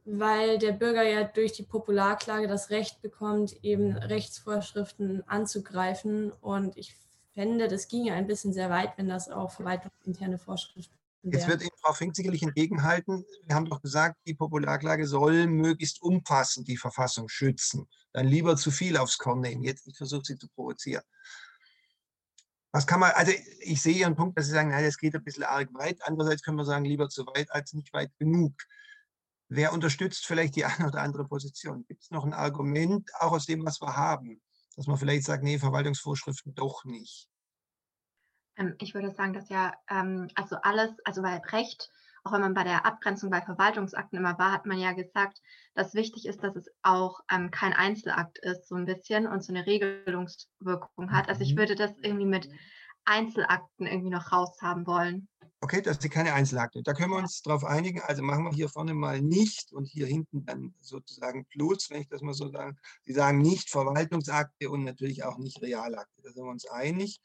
[0.05, 6.31] Weil der Bürger ja durch die Popularklage das Recht bekommt, eben Rechtsvorschriften anzugreifen.
[6.31, 6.95] Und ich
[7.33, 11.33] fände, das ginge ein bisschen sehr weit, wenn das auch verwaltungsinterne Vorschriften wären.
[11.33, 13.25] Jetzt wird Ihnen Frau Fink sicherlich entgegenhalten.
[13.45, 17.87] Wir haben doch gesagt, die Popularklage soll möglichst umfassend die Verfassung schützen.
[18.11, 19.61] Dann lieber zu viel aufs Korn nehmen.
[19.61, 21.03] Jetzt, ich versuche Sie zu provozieren.
[22.71, 25.23] Was kann man, also ich sehe Ihren Punkt, dass Sie sagen, nein, das geht ein
[25.23, 25.99] bisschen arg weit.
[26.03, 28.53] Andererseits können wir sagen, lieber zu weit als nicht weit genug.
[29.47, 31.85] Wer unterstützt vielleicht die eine oder andere Position?
[31.87, 34.41] Gibt es noch ein Argument, auch aus dem, was wir haben,
[34.75, 37.27] dass man vielleicht sagt, nee, Verwaltungsvorschriften doch nicht?
[38.57, 41.89] Ähm, ich würde sagen, dass ja, ähm, also alles, also bei Recht,
[42.23, 45.41] auch wenn man bei der Abgrenzung bei Verwaltungsakten immer war, hat man ja gesagt,
[45.73, 49.53] dass wichtig ist, dass es auch ähm, kein Einzelakt ist, so ein bisschen und so
[49.53, 51.29] eine Regelungswirkung hat.
[51.29, 51.59] Also ich mhm.
[51.59, 52.49] würde das irgendwie mit
[53.05, 55.27] Einzelakten irgendwie noch raushaben wollen.
[55.61, 56.81] Okay, das sind keine Einzelakte.
[56.83, 58.01] Da können wir uns darauf einigen.
[58.01, 62.07] Also machen wir hier vorne mal nicht und hier hinten dann sozusagen plus, wenn ich
[62.07, 62.77] das mal so sage.
[63.03, 66.21] Sie sagen nicht Verwaltungsakte und natürlich auch nicht Realakte.
[66.23, 67.19] Da sind wir uns einig.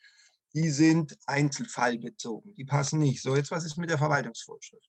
[0.55, 2.55] Die sind einzelfallbezogen.
[2.55, 3.23] Die passen nicht.
[3.23, 4.88] So, jetzt was ist mit der Verwaltungsvorschrift?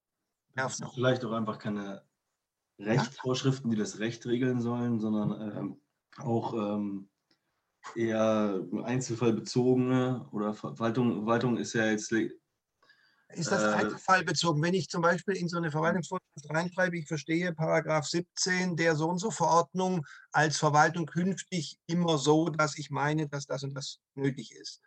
[0.56, 2.04] Das sind vielleicht auch einfach keine
[2.80, 5.82] Rechtsvorschriften, die das Recht regeln sollen, sondern ähm,
[6.18, 7.10] auch ähm,
[7.96, 12.12] eher einzelfallbezogene oder Verwaltung, Verwaltung ist ja jetzt.
[12.12, 14.62] Ist das äh, einzelfallbezogen?
[14.62, 19.10] Wenn ich zum Beispiel in so eine Verwaltungsvorschrift reinschreibe, ich verstehe Paragraph 17 der so
[19.10, 24.00] und so Verordnung als Verwaltung künftig immer so, dass ich meine, dass das und das
[24.16, 24.82] nötig ist.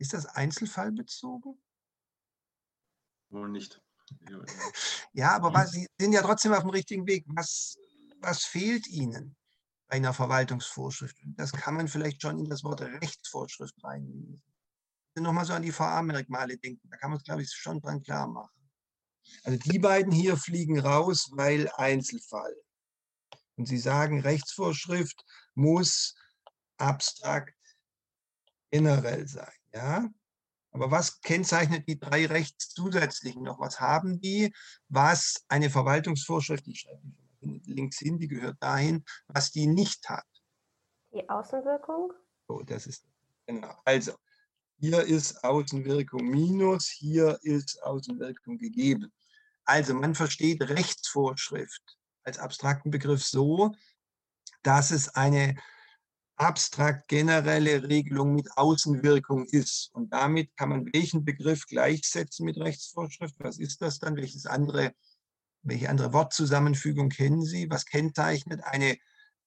[0.00, 1.62] Ist das einzelfallbezogen?
[3.28, 3.82] Wohl nicht.
[5.12, 7.24] Ja, aber was, Sie sind ja trotzdem auf dem richtigen Weg.
[7.28, 7.76] Was,
[8.18, 9.36] was fehlt Ihnen
[9.88, 11.18] bei einer Verwaltungsvorschrift?
[11.36, 14.42] Das kann man vielleicht schon in das Wort Rechtsvorschrift reinlesen.
[15.16, 18.26] nochmal so an die VA-Merkmale denken, da kann man es, glaube ich, schon dran klar
[18.26, 18.70] machen.
[19.44, 22.56] Also die beiden hier fliegen raus, weil Einzelfall.
[23.56, 26.14] Und Sie sagen, Rechtsvorschrift muss
[26.78, 27.54] abstrakt
[28.70, 29.59] generell sein.
[29.72, 30.08] Ja?
[30.72, 33.58] Aber was kennzeichnet die drei Rechts zusätzlichen noch?
[33.58, 34.54] Was haben die,
[34.88, 37.00] was eine Verwaltungsvorschrift, die schreibe
[37.40, 40.26] ich links hin, die gehört dahin, was die nicht hat?
[41.12, 42.12] Die Außenwirkung?
[42.46, 43.04] Oh, das ist,
[43.46, 43.74] genau.
[43.84, 44.12] Also,
[44.78, 49.12] hier ist Außenwirkung minus, hier ist Außenwirkung gegeben.
[49.64, 53.74] Also man versteht Rechtsvorschrift als abstrakten Begriff so,
[54.62, 55.56] dass es eine
[56.40, 59.90] abstrakt generelle Regelung mit Außenwirkung ist.
[59.92, 63.34] Und damit kann man welchen Begriff gleichsetzen mit Rechtsvorschrift?
[63.38, 64.16] Was ist das dann?
[64.16, 64.94] Welches andere,
[65.62, 67.68] welche andere Wortzusammenfügung kennen Sie?
[67.68, 68.96] Was kennzeichnet eine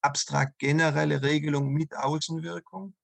[0.02, 2.94] abstrakt generelle Regelung mit Außenwirkung?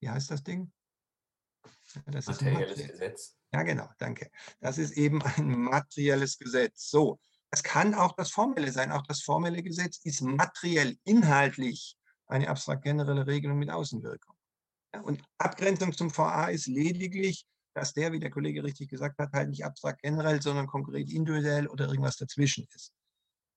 [0.00, 0.72] Wie heißt das Ding?
[2.06, 3.36] Das materielles Gesetz.
[3.52, 4.30] Ja, genau, danke.
[4.60, 6.88] Das ist eben ein materielles Gesetz.
[6.88, 7.18] So,
[7.50, 8.92] das kann auch das Formelle sein.
[8.92, 14.36] Auch das formelle Gesetz ist materiell, inhaltlich eine abstrakt generelle Regelung mit Außenwirkung.
[15.02, 19.50] Und Abgrenzung zum VA ist lediglich, dass der, wie der Kollege richtig gesagt hat, halt
[19.50, 22.92] nicht abstrakt generell, sondern konkret individuell oder irgendwas dazwischen ist.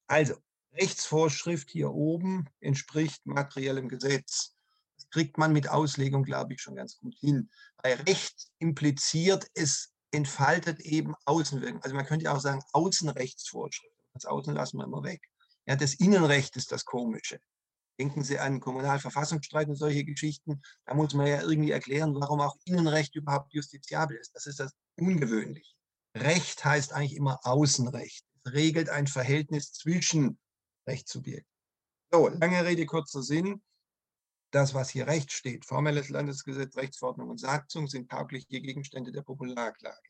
[0.07, 0.35] Also,
[0.73, 4.55] Rechtsvorschrift hier oben entspricht materiellem Gesetz.
[4.95, 7.49] Das kriegt man mit Auslegung, glaube ich, schon ganz gut hin.
[7.83, 11.81] Weil Recht impliziert, es entfaltet eben Außenwirkung.
[11.83, 13.95] Also man könnte ja auch sagen, Außenrechtsvorschrift.
[14.13, 15.21] Das Außen lassen wir immer weg.
[15.65, 17.39] Ja, das Innenrecht ist das Komische.
[17.99, 20.61] Denken Sie an Kommunalverfassungsstreit und solche Geschichten.
[20.85, 24.35] Da muss man ja irgendwie erklären, warum auch Innenrecht überhaupt justiziabel ist.
[24.35, 25.73] Das ist das Ungewöhnliche.
[26.15, 28.25] Recht heißt eigentlich immer Außenrecht.
[28.43, 30.39] Es regelt ein Verhältnis zwischen
[30.87, 31.45] Rechtssubjekten.
[32.11, 33.61] So, lange Rede, kurzer Sinn
[34.51, 40.09] das, was hier rechts steht, formelles Landesgesetz, Rechtsverordnung und Satzung, sind taugliche Gegenstände der Popularklage.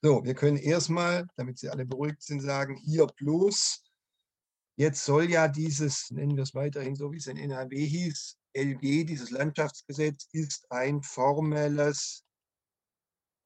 [0.00, 3.84] So, wir können erstmal, damit Sie alle beruhigt sind, sagen, hier plus,
[4.76, 9.04] jetzt soll ja dieses, nennen wir es weiterhin so, wie es in NRW hieß, LG,
[9.04, 12.24] dieses Landschaftsgesetz, ist ein formelles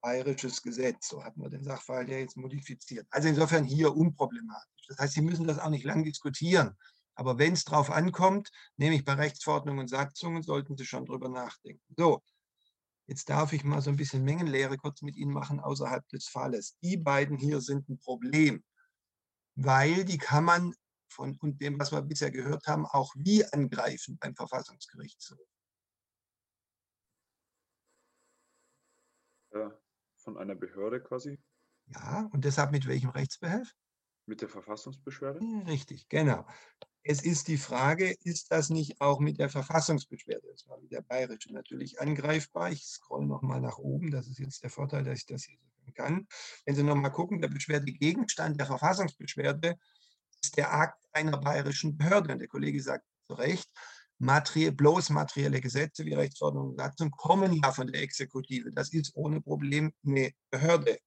[0.01, 1.09] bayerisches Gesetz.
[1.09, 3.07] So hatten wir den Sachverhalt ja jetzt modifiziert.
[3.09, 4.87] Also insofern hier unproblematisch.
[4.87, 6.75] Das heißt, Sie müssen das auch nicht lang diskutieren.
[7.17, 11.81] Aber wenn es drauf ankommt, nämlich bei Rechtsverordnungen und Satzungen, sollten Sie schon drüber nachdenken.
[11.97, 12.23] So,
[13.07, 16.77] jetzt darf ich mal so ein bisschen Mengenlehre kurz mit Ihnen machen außerhalb des Falles.
[16.83, 18.63] Die beiden hier sind ein Problem,
[19.55, 20.75] weil die kann man
[21.09, 25.39] von und dem, was wir bisher gehört haben, auch wie angreifen beim Verfassungsgerichtshof.
[30.17, 31.41] Von einer Behörde quasi.
[31.87, 33.73] Ja, und deshalb mit welchem Rechtsbehelf?
[34.27, 35.39] Mit der Verfassungsbeschwerde?
[35.65, 36.45] Richtig, genau.
[37.01, 41.01] Es ist die Frage, ist das nicht auch mit der Verfassungsbeschwerde, das war mit der
[41.01, 42.69] bayerischen natürlich angreifbar.
[42.69, 45.93] Ich scroll nochmal nach oben, das ist jetzt der Vorteil, dass ich das hier sagen
[45.93, 46.27] kann.
[46.65, 49.79] Wenn Sie nochmal gucken, der Beschwerdegegenstand der Verfassungsbeschwerde
[50.43, 52.33] ist der Akt einer bayerischen Behörde.
[52.33, 53.69] Und der Kollege sagt zu Recht,
[54.19, 58.71] materie bloß materielle Gesetze wie Rechtsordnung und Satzung kommen ja von der Exekutive.
[58.73, 60.97] Das ist ohne Problem eine Behörde.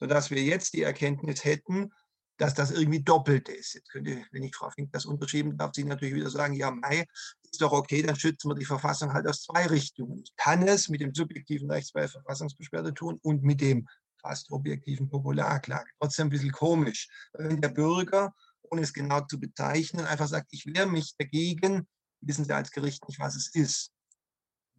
[0.00, 1.90] Sodass wir jetzt die Erkenntnis hätten,
[2.38, 3.74] dass das irgendwie doppelt ist.
[3.74, 7.04] Jetzt könnte, wenn ich Frau Fink das unterschieben darf, sie natürlich wieder sagen, ja, Mai,
[7.50, 10.22] ist doch okay, dann schützen wir die Verfassung halt aus zwei Richtungen.
[10.22, 13.86] Ich kann es mit dem subjektiven Rechtsbehelf Verfassungsbeschwerde tun und mit dem
[14.20, 15.90] fast objektiven Popularklage.
[16.00, 17.08] Trotzdem ein bisschen komisch.
[17.32, 21.88] Wenn der Bürger, ohne es genau zu bezeichnen, einfach sagt, ich wehre mich dagegen,
[22.20, 23.92] wissen Sie als Gericht nicht, was es ist.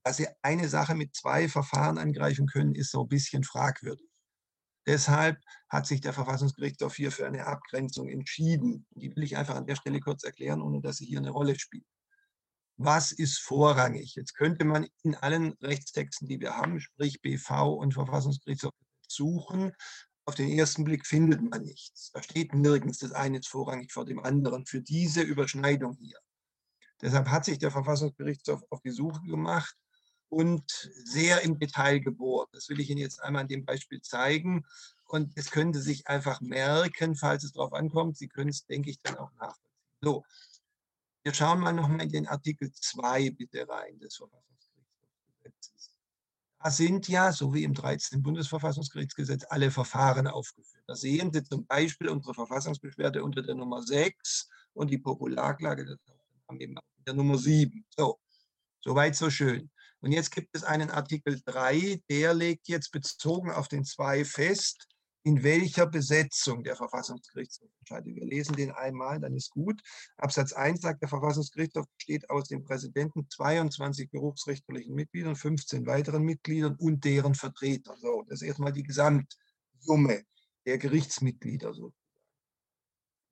[0.03, 4.07] Dass Sie eine Sache mit zwei Verfahren angreifen können, ist so ein bisschen fragwürdig.
[4.89, 5.37] Deshalb
[5.69, 8.87] hat sich der Verfassungsgerichtshof hier für eine Abgrenzung entschieden.
[8.95, 11.59] Die will ich einfach an der Stelle kurz erklären, ohne dass sie hier eine Rolle
[11.59, 11.85] spielt.
[12.77, 14.15] Was ist vorrangig?
[14.15, 18.71] Jetzt könnte man in allen Rechtstexten, die wir haben, sprich BV und Verfassungsgerichtshof,
[19.07, 19.73] suchen.
[20.25, 22.09] Auf den ersten Blick findet man nichts.
[22.11, 26.17] Da steht nirgends, das eine ist vorrangig vor dem anderen für diese Überschneidung hier.
[26.99, 29.77] Deshalb hat sich der Verfassungsgerichtshof auf die Suche gemacht
[30.29, 30.63] und
[31.03, 32.49] sehr im Detail gebohrt.
[32.53, 34.65] Das will ich Ihnen jetzt einmal an dem Beispiel zeigen.
[35.05, 38.17] Und es können Sie sich einfach merken, falls es darauf ankommt.
[38.17, 39.69] Sie können es, denke ich, dann auch nachvollziehen.
[40.01, 40.23] So,
[41.23, 45.95] wir schauen mal nochmal in den Artikel 2 bitte rein des Verfassungsgerichtsgesetzes.
[46.61, 48.21] Da sind ja, so wie im 13.
[48.21, 50.83] Bundesverfassungsgerichtsgesetz, alle Verfahren aufgeführt.
[50.87, 55.97] Da sehen Sie zum Beispiel unsere Verfassungsbeschwerde unter der Nummer 6 und die Popularklage,
[57.05, 57.85] der Nummer 7.
[57.95, 58.19] So,
[58.81, 59.71] soweit so schön.
[60.01, 64.87] Und jetzt gibt es einen Artikel 3, der legt jetzt bezogen auf den 2 fest,
[65.23, 68.15] in welcher Besetzung der Verfassungsgerichtshof entscheidet.
[68.15, 69.81] Wir lesen den einmal, dann ist gut.
[70.17, 76.75] Absatz 1 sagt, der Verfassungsgerichtshof besteht aus dem Präsidenten, 22 berufsrichterlichen Mitgliedern, 15 weiteren Mitgliedern
[76.77, 77.97] und deren Vertretern.
[77.99, 80.23] So, das ist erstmal die Gesamtsumme
[80.65, 81.73] der Gerichtsmitglieder.
[81.73, 81.93] So.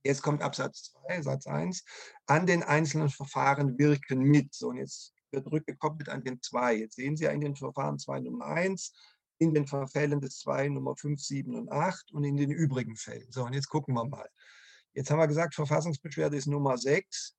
[0.03, 1.85] Jetzt kommt Absatz 2, Satz 1.
[2.25, 4.53] An den einzelnen Verfahren wirken mit.
[4.53, 6.75] So, und jetzt wird rückgekoppelt an den 2.
[6.75, 8.93] Jetzt sehen Sie in den Verfahren 2 Nummer 1
[9.39, 13.31] in den Fällen des 2, Nummer 5, 7 und 8 und in den übrigen Fällen.
[13.31, 14.27] So, und jetzt gucken wir mal.
[14.93, 17.35] Jetzt haben wir gesagt, Verfassungsbeschwerde ist Nummer 6.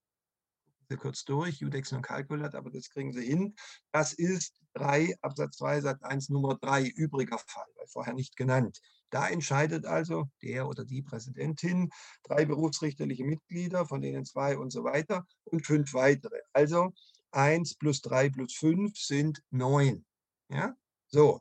[0.91, 3.55] Sie kurz durch, Judex und Kalkulat, aber das kriegen Sie hin.
[3.93, 8.81] Das ist 3, Absatz 2, Satz 1, Nummer 3, übriger Fall, weil vorher nicht genannt.
[9.11, 11.91] Da entscheidet also der oder die Präsidentin
[12.25, 16.41] drei berufsrichterliche Mitglieder, von denen zwei und so weiter und fünf weitere.
[16.53, 16.93] Also
[17.33, 20.05] 1 plus 3 plus 5 sind 9.
[20.51, 20.77] Ja?
[21.09, 21.41] So,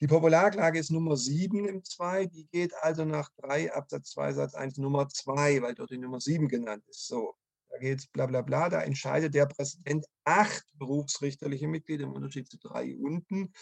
[0.00, 4.54] die Popularklage ist Nummer 7 im 2, die geht also nach 3 Absatz 2 Satz
[4.54, 7.06] 1 Nummer 2, weil dort die Nummer 7 genannt ist.
[7.06, 7.36] So,
[7.68, 12.48] da geht es bla bla bla, da entscheidet der Präsident acht berufsrichterliche Mitglieder im Unterschied
[12.48, 13.52] zu drei unten.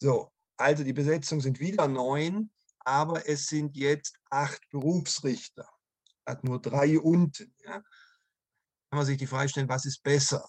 [0.00, 2.52] So, also die Besetzung sind wieder neun,
[2.84, 5.68] aber es sind jetzt acht Berufsrichter.
[6.24, 7.54] Hat nur drei unten.
[7.64, 7.82] Ja.
[8.94, 10.48] Kann man sich die Frage stellen, was ist besser?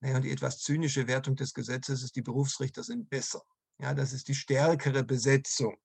[0.00, 3.42] Und die etwas zynische Wertung des Gesetzes ist, die Berufsrichter sind besser.
[3.82, 5.76] Ja, das ist die stärkere Besetzung.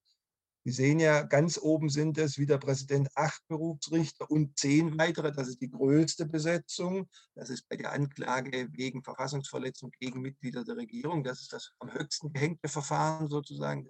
[0.64, 5.32] Wir sehen ja, ganz oben sind es, wie der Präsident, acht Berufsrichter und zehn weitere.
[5.32, 7.10] Das ist die größte Besetzung.
[7.34, 11.22] Das ist bei der Anklage wegen Verfassungsverletzung gegen Mitglieder der Regierung.
[11.22, 13.86] Das ist das am höchsten gehängte Verfahren sozusagen.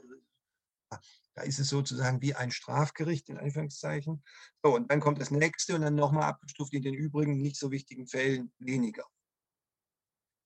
[1.35, 4.23] Da ist es sozusagen wie ein Strafgericht in Anführungszeichen.
[4.63, 7.71] So, und dann kommt das nächste und dann nochmal abgestuft in den übrigen nicht so
[7.71, 9.05] wichtigen Fällen weniger.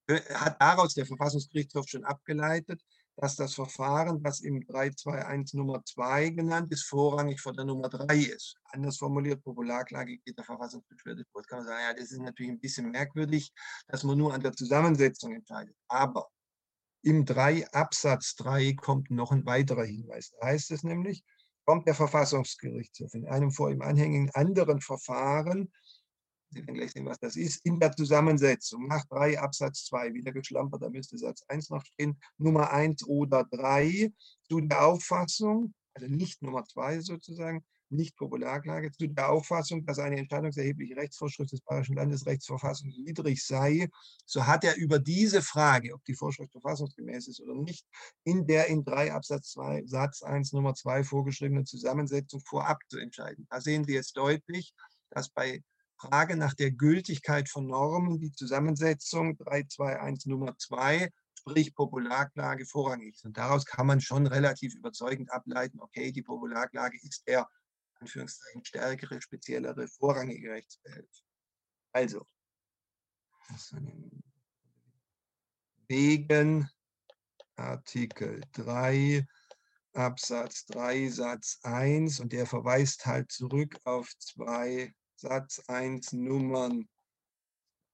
[0.09, 2.81] Hat daraus der Verfassungsgerichtshof schon abgeleitet,
[3.17, 8.17] dass das Verfahren, was im 321 Nummer 2 genannt ist, vorrangig vor der Nummer 3
[8.17, 8.57] ist.
[8.65, 11.41] Anders formuliert, Popularklage geht der Verfassungsbeschwerde vor.
[11.41, 13.53] Jetzt kann man sagen, ja, das ist natürlich ein bisschen merkwürdig,
[13.89, 15.75] dass man nur an der Zusammensetzung entscheidet.
[15.89, 16.29] Aber
[17.03, 20.33] im 3 Absatz 3 kommt noch ein weiterer Hinweis.
[20.41, 21.25] Da heißt es nämlich,
[21.65, 25.71] kommt der Verfassungsgerichtshof in einem vor ihm anhängigen anderen Verfahren
[26.51, 30.33] Sie werden gleich sehen, was das ist, in der Zusammensetzung nach 3 Absatz 2, wieder
[30.33, 34.13] geschlampert, da müsste Satz 1 noch stehen, Nummer 1 oder 3
[34.49, 40.17] zu der Auffassung, also nicht Nummer 2 sozusagen, nicht Popularklage, zu der Auffassung, dass eine
[40.19, 43.89] entscheidungserhebliche Rechtsvorschrift des Bayerischen Landesrechts verfassungswidrig sei,
[44.25, 47.87] so hat er über diese Frage, ob die Vorschrift verfassungsgemäß ist oder nicht,
[48.25, 53.47] in der in 3 Absatz 2 Satz 1 Nummer 2 vorgeschriebenen Zusammensetzung vorab zu entscheiden.
[53.51, 54.75] Da sehen Sie jetzt deutlich,
[55.11, 55.63] dass bei
[55.99, 63.25] Frage nach der Gültigkeit von Normen, die Zusammensetzung 321 Nummer 2, sprich Popularklage vorrangig ist.
[63.25, 67.49] Und daraus kann man schon relativ überzeugend ableiten, okay, die Popularklage ist der
[68.01, 71.11] Anführungszeichen stärkere, speziellere, vorrangige Rechtsbehelf.
[71.93, 72.27] Also,
[75.89, 76.69] wegen
[77.57, 79.27] Artikel 3
[79.97, 86.87] Absatz 3 Satz 1 und der verweist halt zurück auf zwei Satz 1 Nummern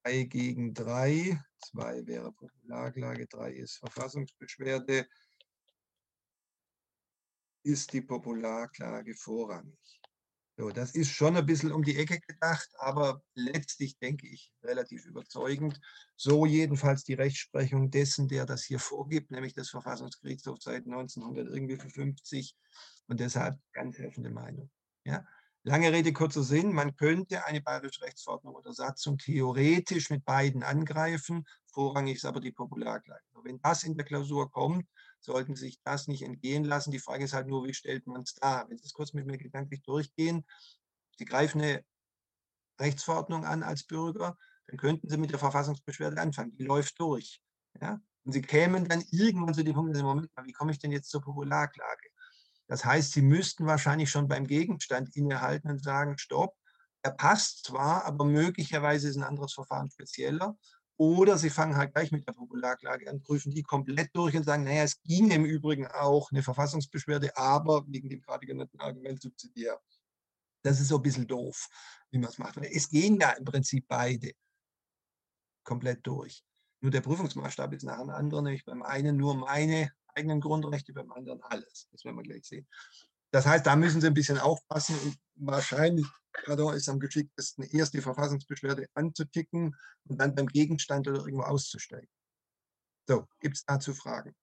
[0.02, 1.40] 3 gegen 3.
[1.70, 5.06] 2 wäre Popularklage, 3 ist Verfassungsbeschwerde.
[7.64, 9.78] Ist die Popularklage vorrangig?
[10.58, 15.06] So, das ist schon ein bisschen um die Ecke gedacht, aber letztlich denke ich relativ
[15.06, 15.80] überzeugend.
[16.16, 22.54] So jedenfalls die Rechtsprechung dessen, der das hier vorgibt, nämlich das Verfassungsgerichtshof seit 1950
[23.06, 24.70] und deshalb ganz helfende Meinung.
[25.04, 25.24] Ja?
[25.64, 26.72] Lange Rede, kurzer Sinn.
[26.72, 31.46] Man könnte eine bayerische Rechtsverordnung oder Satzung theoretisch mit beiden angreifen.
[31.66, 33.22] Vorrangig ist aber die Popularklage.
[33.42, 34.86] Wenn das in der Klausur kommt,
[35.24, 36.90] sollten sich das nicht entgehen lassen.
[36.90, 38.68] Die Frage ist halt nur, wie stellt man es dar?
[38.68, 40.44] Wenn Sie es kurz mit mir gedanklich durchgehen,
[41.16, 41.84] Sie greifen eine
[42.80, 46.56] Rechtsverordnung an als Bürger, dann könnten Sie mit der Verfassungsbeschwerde anfangen.
[46.56, 47.40] Die läuft durch.
[47.80, 48.00] Ja?
[48.24, 51.22] Und Sie kämen dann irgendwann zu dem Punkt, Moment, wie komme ich denn jetzt zur
[51.22, 52.08] Popularklage?
[52.68, 56.56] Das heißt, Sie müssten wahrscheinlich schon beim Gegenstand innehalten und sagen, stopp,
[57.02, 60.56] er passt zwar, aber möglicherweise ist ein anderes Verfahren spezieller.
[60.96, 64.64] Oder Sie fangen halt gleich mit der Popularklage an, prüfen die komplett durch und sagen,
[64.64, 69.80] naja, es ging im Übrigen auch eine Verfassungsbeschwerde, aber wegen dem gerade genannten Argument subsidiär.
[70.62, 71.68] Das ist so ein bisschen doof,
[72.10, 72.56] wie man es macht.
[72.58, 74.32] Es gehen ja im Prinzip beide
[75.64, 76.44] komplett durch.
[76.80, 81.10] Nur der Prüfungsmaßstab ist nach einem anderen, nämlich beim einen nur meine eigenen Grundrechte, beim
[81.12, 81.88] anderen alles.
[81.90, 82.66] Das werden wir gleich sehen.
[83.32, 86.06] Das heißt, da müssen Sie ein bisschen aufpassen und wahrscheinlich
[86.44, 92.08] pardon, ist am geschicktesten, erst die Verfassungsbeschwerde anzuticken und dann beim Gegenstand oder irgendwo auszusteigen.
[93.08, 94.34] So, gibt es dazu Fragen?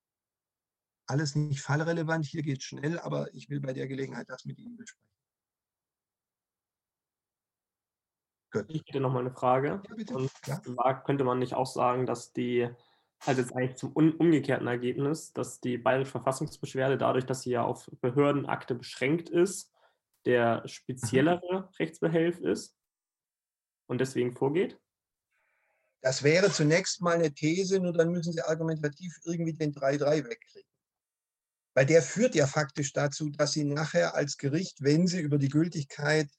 [1.10, 2.26] alles nicht fallrelevant.
[2.26, 5.10] Hier geht es schnell, aber ich will bei der Gelegenheit das mit Ihnen besprechen.
[8.52, 8.66] Gut.
[8.70, 9.82] Ich hätte noch mal eine Frage.
[9.88, 10.16] Ja, bitte.
[10.16, 12.70] Und zwar könnte man nicht auch sagen, dass die,
[13.26, 17.90] also jetzt eigentlich zum umgekehrten Ergebnis, dass die Bayerische Verfassungsbeschwerde dadurch, dass sie ja auf
[18.02, 19.74] Behördenakte beschränkt ist,
[20.26, 21.76] der speziellere mhm.
[21.80, 22.76] Rechtsbehelf ist
[23.88, 24.80] und deswegen vorgeht?
[26.02, 30.70] Das wäre zunächst mal eine These, nur dann müssen Sie argumentativ irgendwie den 3-3 wegkriegen.
[31.74, 35.50] Weil der führt ja faktisch dazu, dass Sie nachher als Gericht, wenn Sie über die
[35.50, 36.30] Gültigkeit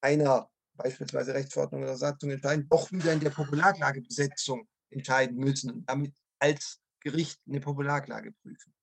[0.00, 6.14] einer beispielsweise Rechtsverordnung oder Satzung entscheiden, doch wieder in der Popularklagebesetzung entscheiden müssen und damit
[6.38, 8.74] als Gericht eine Popularklage prüfen.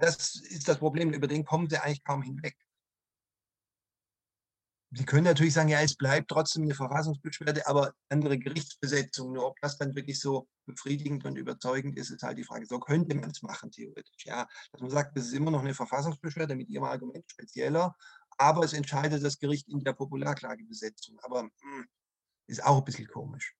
[0.00, 2.56] Das ist das Problem, über den kommen Sie eigentlich kaum hinweg.
[4.92, 9.32] Sie können natürlich sagen, ja, es bleibt trotzdem eine Verfassungsbeschwerde, aber andere Gerichtsbesetzung.
[9.32, 12.66] Nur ob das dann wirklich so befriedigend und überzeugend ist, ist halt die Frage.
[12.66, 14.24] So könnte man es machen, theoretisch.
[14.24, 17.96] Ja, dass man sagt, das ist immer noch eine Verfassungsbeschwerde mit ihrem Argument spezieller,
[18.38, 21.18] aber es entscheidet das Gericht in der Popularklagebesetzung.
[21.22, 21.86] Aber mh, hm,
[22.46, 23.54] ist auch ein bisschen komisch.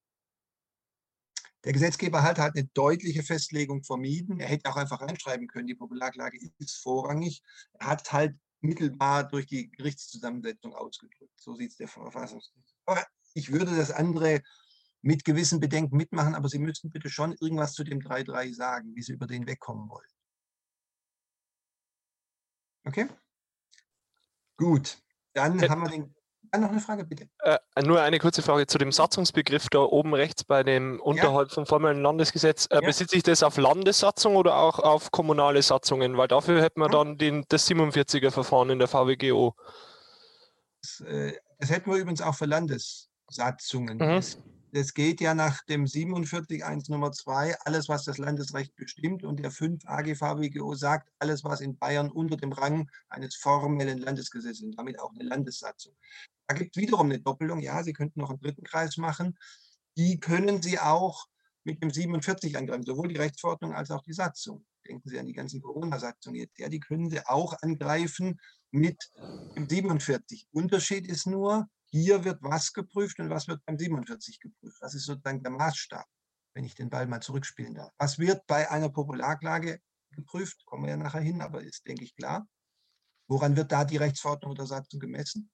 [1.67, 4.39] Der Gesetzgeber hat halt eine deutliche Festlegung vermieden.
[4.39, 7.43] Er hätte auch einfach reinschreiben können, die Popularklage ist vorrangig.
[7.81, 11.35] Er hat halt mittelbar durch die Gerichtszusammensetzung ausgedrückt.
[11.41, 12.73] So sieht es der Verfassungsgericht.
[12.85, 13.05] Aber
[13.35, 14.43] ich würde das andere
[15.03, 19.03] mit gewissen Bedenken mitmachen, aber Sie müssten bitte schon irgendwas zu dem 3.3 sagen, wie
[19.03, 20.09] Sie über den wegkommen wollen.
[22.85, 23.09] Okay?
[24.57, 25.03] Gut,
[25.33, 26.16] dann haben wir den
[26.51, 27.29] Ah, noch eine Frage, bitte.
[27.41, 31.55] Äh, nur eine kurze Frage zu dem Satzungsbegriff da oben rechts bei dem unterhalb ja.
[31.55, 32.67] vom formellen Landesgesetz.
[32.71, 32.81] Äh, ja.
[32.81, 36.17] Bezieht sich das auf Landessatzung oder auch auf kommunale Satzungen?
[36.17, 39.55] Weil dafür hätten wir dann den, das 47er-Verfahren in der VWGO.
[40.83, 43.99] Das, äh, das, hätten wir übrigens auch für Landessatzungen.
[43.99, 44.17] Mhm.
[44.17, 44.39] Das,
[44.73, 49.25] das geht ja nach dem 47.1 Nummer 2, alles, was das Landesrecht bestimmt.
[49.25, 54.63] Und der 5 AGVWGO sagt, alles, was in Bayern unter dem Rang eines formellen Landesgesetzes
[54.63, 55.95] ist, damit auch eine Landessatzung.
[56.47, 57.61] Da gibt es wiederum eine Doppelung.
[57.61, 59.37] Ja, Sie könnten noch einen dritten Kreis machen.
[59.97, 61.27] Die können Sie auch
[61.65, 64.65] mit dem 47 angreifen, sowohl die Rechtsverordnung als auch die Satzung.
[64.87, 66.59] Denken Sie an die ganzen Corona-Satzungen jetzt.
[66.59, 68.41] Ja, die können Sie auch angreifen
[68.71, 69.11] mit
[69.57, 70.47] dem 47.
[70.53, 74.79] Unterschied ist nur, hier wird was geprüft und was wird beim 47 geprüft.
[74.81, 76.07] Das ist sozusagen der Maßstab,
[76.55, 77.93] wenn ich den Ball mal zurückspielen darf.
[77.99, 79.81] Was wird bei einer Popularklage
[80.11, 80.65] geprüft?
[80.67, 82.47] Kommen wir ja nachher hin, aber ist, denke ich, klar.
[83.29, 85.51] Woran wird da die Rechtsverordnung oder Satzung gemessen?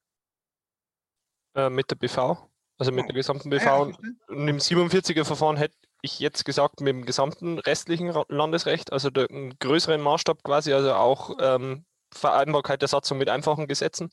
[1.55, 2.49] Äh, mit der BV,
[2.79, 3.63] also mit der gesamten BV.
[3.63, 3.97] Ja, und
[4.29, 10.43] im 47er-Verfahren hätte ich jetzt gesagt, mit dem gesamten restlichen Landesrecht, also einen größeren Maßstab
[10.43, 14.09] quasi, also auch ähm, Vereinbarkeit der Satzung mit einfachen Gesetzen.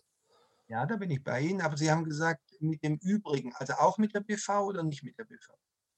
[0.69, 3.97] Ja, da bin ich bei Ihnen, aber Sie haben gesagt, mit dem Übrigen, also auch
[3.97, 5.49] mit der BV oder nicht mit der BV?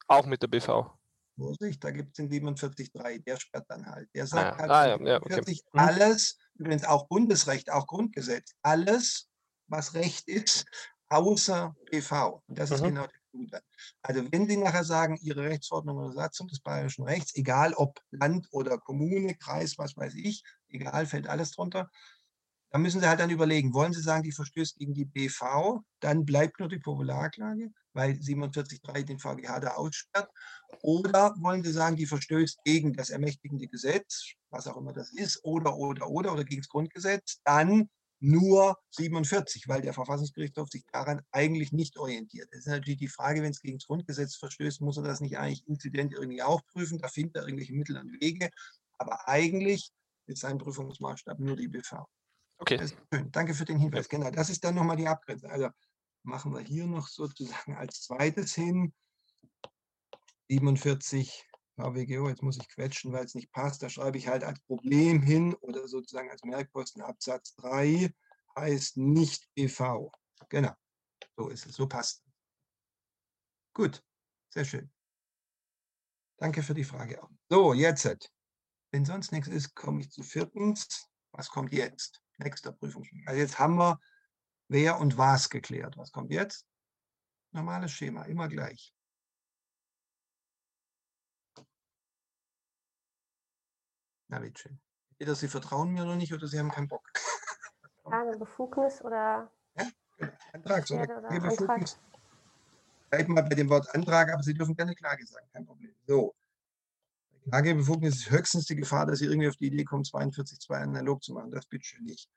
[0.06, 0.90] Auch mit der BV.
[1.36, 4.08] Vorsicht, da gibt es den 47.3, der sperrt dann halt.
[4.14, 5.42] Der sagt ah, halt, ah, ja, ja, okay.
[5.72, 5.78] Mhm.
[5.78, 9.28] alles, übrigens auch Bundesrecht, auch Grundgesetz, alles,
[9.66, 10.66] was Recht ist,
[11.12, 12.42] außer BV.
[12.46, 12.86] Und das ist mhm.
[12.88, 13.54] genau der Punkt.
[14.02, 18.48] Also wenn Sie nachher sagen, Ihre Rechtsordnung oder Satzung des bayerischen Rechts, egal ob Land
[18.50, 21.90] oder Kommune, Kreis, was weiß ich, egal, fällt alles drunter,
[22.70, 26.24] dann müssen Sie halt dann überlegen, wollen Sie sagen, die verstößt gegen die BV, dann
[26.24, 30.30] bleibt nur die Popularklage, weil 47.3 den VGH da aussperrt.
[30.80, 35.44] Oder wollen Sie sagen, die verstößt gegen das ermächtigende Gesetz, was auch immer das ist,
[35.44, 37.90] oder, oder, oder, oder gegen das Grundgesetz, dann
[38.22, 42.48] nur 47, weil der Verfassungsgerichtshof sich daran eigentlich nicht orientiert.
[42.52, 45.38] Das ist natürlich die Frage, wenn es gegen das Grundgesetz verstößt, muss er das nicht
[45.38, 48.48] eigentlich inzident irgendwie auch prüfen, da findet er irgendwelche Mittel und Wege.
[48.98, 49.90] Aber eigentlich
[50.26, 52.06] ist sein Prüfungsmaßstab nur die BV.
[52.58, 52.78] Okay.
[53.12, 53.32] schön.
[53.32, 54.08] Danke für den Hinweis.
[54.08, 55.50] Genau, das ist dann nochmal die Abgrenzung.
[55.50, 55.68] Also
[56.22, 58.94] machen wir hier noch sozusagen als zweites hin.
[60.48, 61.44] 47
[61.76, 63.82] HWGO, jetzt muss ich quetschen, weil es nicht passt.
[63.82, 68.12] Da schreibe ich halt als Problem hin oder sozusagen als Merkposten Absatz 3
[68.56, 70.10] heißt nicht BV.
[70.48, 70.74] Genau,
[71.36, 72.24] so ist es, so passt.
[73.74, 74.04] Gut,
[74.50, 74.92] sehr schön.
[76.36, 77.30] Danke für die Frage auch.
[77.48, 78.30] So, jetzt.
[78.90, 81.08] Wenn sonst nichts ist, komme ich zu viertens.
[81.30, 82.20] Was kommt jetzt?
[82.38, 83.22] Nächster Prüfungsschema.
[83.26, 83.98] Also jetzt haben wir
[84.68, 85.96] wer und was geklärt.
[85.96, 86.66] Was kommt jetzt?
[87.52, 88.94] Normales Schema, immer gleich.
[94.32, 94.70] Na, bitte.
[95.10, 97.06] Entweder Sie vertrauen mir noch nicht oder Sie haben keinen Bock.
[98.04, 99.52] Eine Befugnis oder?
[99.76, 100.32] Ja, genau.
[100.54, 101.98] Antrag, oder, oder Befugnis.
[103.10, 105.94] Bleiben mal bei dem Wort Antrag, aber Sie dürfen gerne Klage sagen, kein Problem.
[106.06, 106.34] So.
[107.44, 111.34] Klagebefugnis ist höchstens die Gefahr, dass Sie irgendwie auf die Idee kommen, 42.2 analog zu
[111.34, 111.50] machen.
[111.50, 112.30] Das bitte schön nicht.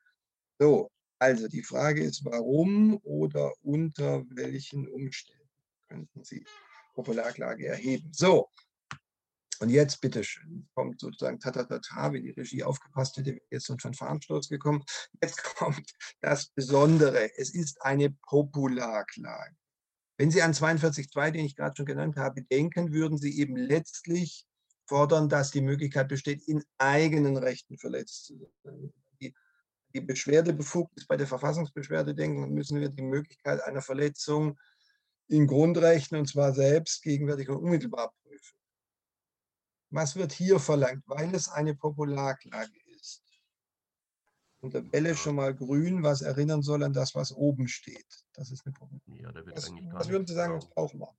[0.60, 5.50] So, also die Frage ist, warum oder unter welchen Umständen
[5.88, 6.46] könnten Sie
[6.94, 8.12] Popularklage erheben?
[8.12, 8.50] So,
[9.60, 13.80] Und jetzt bitteschön, kommt sozusagen tatatata, wie die Regie aufgepasst hätte, wäre jetzt so ein
[13.80, 14.84] Fanfarenstoß gekommen.
[15.22, 17.30] Jetzt kommt das Besondere.
[17.38, 19.56] Es ist eine Popularklage.
[20.18, 24.46] Wenn Sie an 42.2, den ich gerade schon genannt habe, denken, würden Sie eben letztlich
[24.88, 28.94] fordern, dass die Möglichkeit besteht, in eigenen Rechten verletzt zu sein.
[29.20, 29.34] Die,
[29.94, 34.58] die Beschwerdebefugnis bei der Verfassungsbeschwerde denken, müssen wir die Möglichkeit einer Verletzung
[35.28, 38.14] in Grundrechten und zwar selbst gegenwärtig und unmittelbar.
[39.96, 41.04] Was wird hier verlangt?
[41.06, 43.24] Weil es eine Popularklage ist.
[44.60, 48.26] Und der Bälle schon mal grün, was erinnern soll an das, was oben steht.
[48.34, 49.22] Das ist eine Popularklage.
[49.22, 51.16] Ja, da wird was, eigentlich gar was würden Sie sagen, was brauchen wir?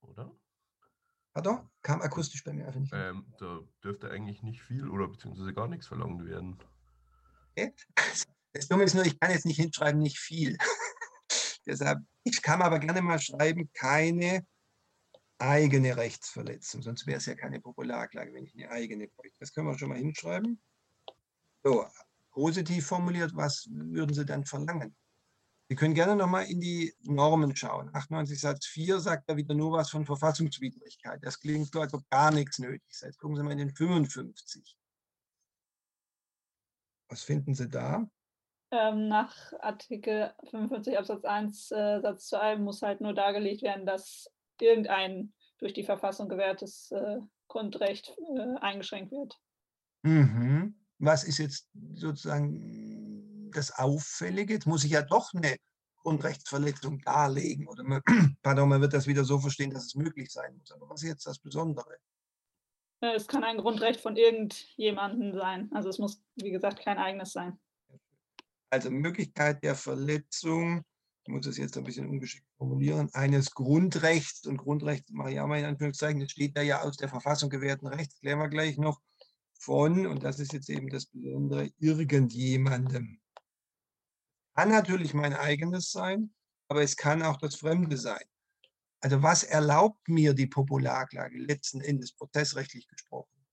[0.00, 0.34] Oder?
[1.34, 1.68] Pardon?
[1.82, 2.94] Kam akustisch bei mir einfach nicht.
[2.94, 6.58] Ähm, da dürfte eigentlich nicht viel oder beziehungsweise gar nichts verlangt werden.
[7.50, 7.74] Okay.
[8.54, 10.56] Das Dumme ist nur, ich kann jetzt nicht hinschreiben, nicht viel.
[11.66, 14.46] Deshalb, ich kann aber gerne mal schreiben, keine
[15.38, 16.82] eigene Rechtsverletzung.
[16.82, 19.38] Sonst wäre es ja keine Popularklage, wenn ich eine eigene bräuchte.
[19.40, 20.60] Das können wir schon mal hinschreiben.
[21.62, 21.86] So,
[22.30, 24.94] positiv formuliert, was würden Sie dann verlangen?
[25.68, 27.88] Sie können gerne nochmal in die Normen schauen.
[27.94, 31.24] 98 Satz 4 sagt da wieder nur was von Verfassungswidrigkeit.
[31.24, 33.06] Das klingt so, als ob gar nichts nötig sei.
[33.06, 34.76] Jetzt gucken Sie mal in den 55.
[37.08, 38.06] Was finden Sie da?
[38.70, 44.30] Ähm, nach Artikel 55 Absatz 1 äh, Satz 2 muss halt nur dargelegt werden, dass
[44.62, 49.38] irgendein durch die Verfassung gewährtes äh, Grundrecht äh, eingeschränkt wird.
[50.02, 50.74] Mhm.
[50.98, 53.14] Was ist jetzt sozusagen
[53.54, 54.54] das Auffällige.
[54.54, 55.56] Jetzt muss ich ja doch eine
[56.02, 57.66] Grundrechtsverletzung darlegen.
[57.66, 58.02] Oder man,
[58.42, 60.70] pardon, man wird das wieder so verstehen, dass es möglich sein muss.
[60.72, 61.96] Aber was ist jetzt das Besondere?
[63.00, 65.70] Äh, es kann ein Grundrecht von irgendjemandem sein.
[65.72, 67.58] Also es muss, wie gesagt, kein eigenes sein.
[68.70, 70.84] Also Möglichkeit der Verletzung,
[71.24, 75.46] ich muss es jetzt ein bisschen ungeschickt formulieren, eines Grundrechts und Grundrecht mache ich auch
[75.46, 78.76] mal in Anführungszeichen, das steht da ja aus der Verfassung gewährten Rechts, klären wir gleich
[78.76, 79.00] noch,
[79.58, 83.20] von, und das ist jetzt eben das Besondere, irgendjemandem.
[84.54, 86.34] Kann natürlich mein eigenes sein,
[86.68, 88.24] aber es kann auch das Fremde sein.
[89.00, 93.46] Also was erlaubt mir die Popularklage letzten Endes prozessrechtlich gesprochen?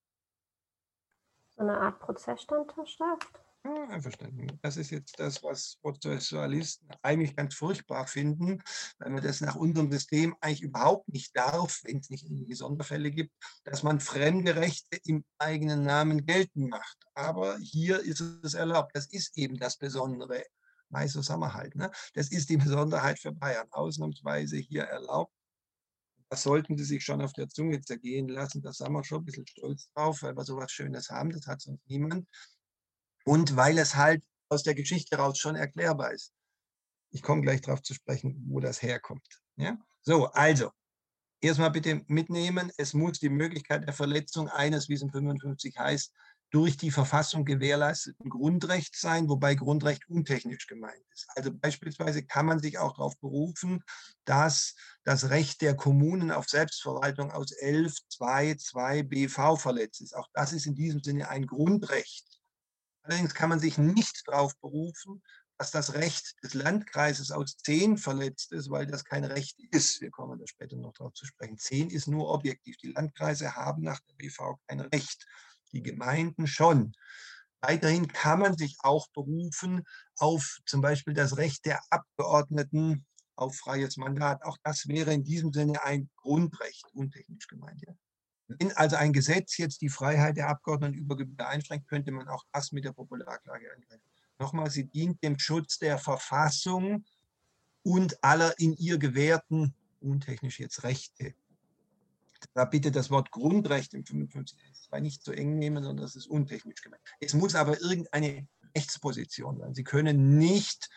[1.51, 3.41] So eine Art Prozessstandherrschaft?
[3.63, 4.59] Ja, einverstanden.
[4.63, 8.63] Das ist jetzt das, was Prozessualisten eigentlich ganz furchtbar finden,
[8.97, 13.11] weil man das nach unserem System eigentlich überhaupt nicht darf, wenn es nicht irgendwelche Sonderfälle
[13.11, 13.31] gibt,
[13.63, 16.97] dass man fremde Rechte im eigenen Namen geltend macht.
[17.13, 18.95] Aber hier ist es erlaubt.
[18.95, 20.43] Das ist eben das Besondere
[20.91, 21.75] Mai, so sagen wir halt.
[21.75, 21.89] Ne?
[22.13, 25.33] Das ist die Besonderheit für Bayern, ausnahmsweise hier erlaubt.
[26.29, 28.61] Das sollten Sie sich schon auf der Zunge zergehen lassen.
[28.61, 31.29] Da sind wir schon ein bisschen stolz drauf, weil wir so was Schönes haben.
[31.29, 32.27] Das hat sonst niemand.
[33.25, 36.33] Und weil es halt aus der Geschichte raus schon erklärbar ist.
[37.11, 39.41] Ich komme gleich darauf zu sprechen, wo das herkommt.
[39.55, 39.77] Ja?
[40.01, 40.71] So, also,
[41.41, 42.71] erstmal bitte mitnehmen.
[42.77, 46.13] Es muss die Möglichkeit der Verletzung eines, wie es in 55 heißt,
[46.51, 51.25] durch die Verfassung gewährleisteten Grundrecht sein, wobei Grundrecht untechnisch gemeint ist.
[51.35, 53.83] Also beispielsweise kann man sich auch darauf berufen,
[54.25, 60.13] dass das Recht der Kommunen auf Selbstverwaltung aus 11.2.2 BV verletzt ist.
[60.13, 62.40] Auch das ist in diesem Sinne ein Grundrecht.
[63.03, 65.21] Allerdings kann man sich nicht darauf berufen,
[65.57, 70.01] dass das Recht des Landkreises aus 10 verletzt ist, weil das kein Recht ist.
[70.01, 71.57] Wir kommen da später noch darauf zu sprechen.
[71.57, 72.77] 10 ist nur objektiv.
[72.77, 75.25] Die Landkreise haben nach der BV kein Recht
[75.71, 76.93] die Gemeinden schon.
[77.61, 79.83] Weiterhin kann man sich auch berufen
[80.17, 84.43] auf zum Beispiel das Recht der Abgeordneten auf freies Mandat.
[84.43, 87.81] Auch das wäre in diesem Sinne ein Grundrecht, untechnisch gemeint.
[87.85, 87.93] Ja.
[88.59, 92.45] Wenn also ein Gesetz jetzt die Freiheit der Abgeordneten über Gebühr einschränkt, könnte man auch
[92.51, 94.03] das mit der Popularklage angreifen.
[94.39, 97.05] Nochmal, sie dient dem Schutz der Verfassung
[97.83, 101.35] und aller in ihr gewährten, untechnisch jetzt Rechte
[102.53, 106.27] da bitte das Wort Grundrecht im 55 zwar nicht so eng nehmen, sondern das ist
[106.27, 107.01] untechnisch gemeint.
[107.19, 109.73] Es muss aber irgendeine Rechtsposition sein.
[109.73, 110.89] Sie können nicht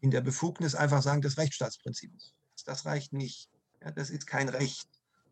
[0.00, 2.34] in der Befugnis einfach sagen, das Rechtsstaatsprinzip ist.
[2.64, 3.50] Das reicht nicht.
[3.82, 4.88] Ja, das ist kein Recht.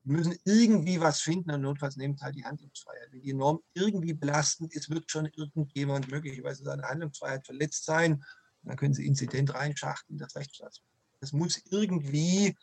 [0.08, 3.08] Müssen irgendwie was finden und notfalls nehmen halt die Handlungsfreiheit.
[3.10, 8.24] Wenn die Norm irgendwie belastend ist, wird schon irgendjemand möglicherweise seine Handlungsfreiheit verletzt sein.
[8.62, 10.98] dann können Sie Inzident reinschachten in das Rechtsstaatsprinzip.
[11.20, 12.56] Das muss irgendwie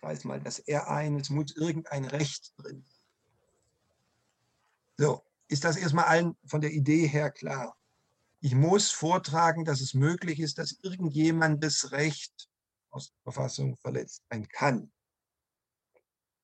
[0.00, 2.84] weiß mal das R ein, es muss irgendein Recht drin.
[4.96, 7.76] So, ist das erstmal allen von der Idee her klar?
[8.40, 12.48] Ich muss vortragen, dass es möglich ist, dass irgendjemandes Recht
[12.90, 14.92] aus der Verfassung verletzt sein kann.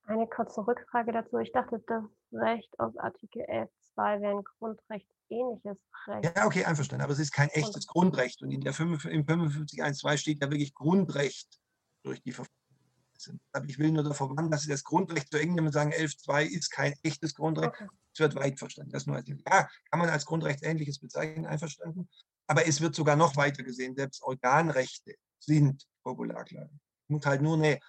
[0.06, 1.38] Eine kurze Rückfrage dazu.
[1.38, 6.36] Ich dachte, das Recht aus Artikel 11.2 wäre ein grundrechtsähnliches Recht.
[6.36, 7.04] Ja, okay, einverstanden.
[7.04, 8.42] Aber es ist kein echtes Grundrecht.
[8.42, 11.58] Und in der 55, im 55.1.2 steht ja wirklich Grundrecht
[12.02, 12.54] durch die Verfassung.
[13.52, 15.92] Aber ich will nur davor warnen, dass Sie das Grundrecht zu eng nehmen und sagen,
[15.92, 17.72] 11.2 ist kein echtes Grundrecht.
[17.74, 17.90] Es okay.
[18.18, 18.92] wird weit verstanden.
[18.92, 22.10] Das nur als, ja, kann man als Grundrechtsähnliches bezeichnen, einverstanden.
[22.46, 23.96] Aber es wird sogar noch weiter gesehen.
[23.96, 26.78] Selbst Organrechte sind Popularklagen.
[27.08, 27.80] Muss halt nur eine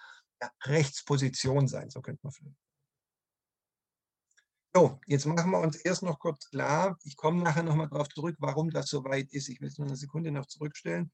[0.64, 2.56] Rechtsposition sein, so könnte man vielleicht.
[4.74, 6.98] So, jetzt machen wir uns erst noch kurz klar.
[7.02, 9.48] Ich komme nachher nochmal darauf zurück, warum das so weit ist.
[9.48, 11.10] Ich will es nur eine Sekunde noch zurückstellen.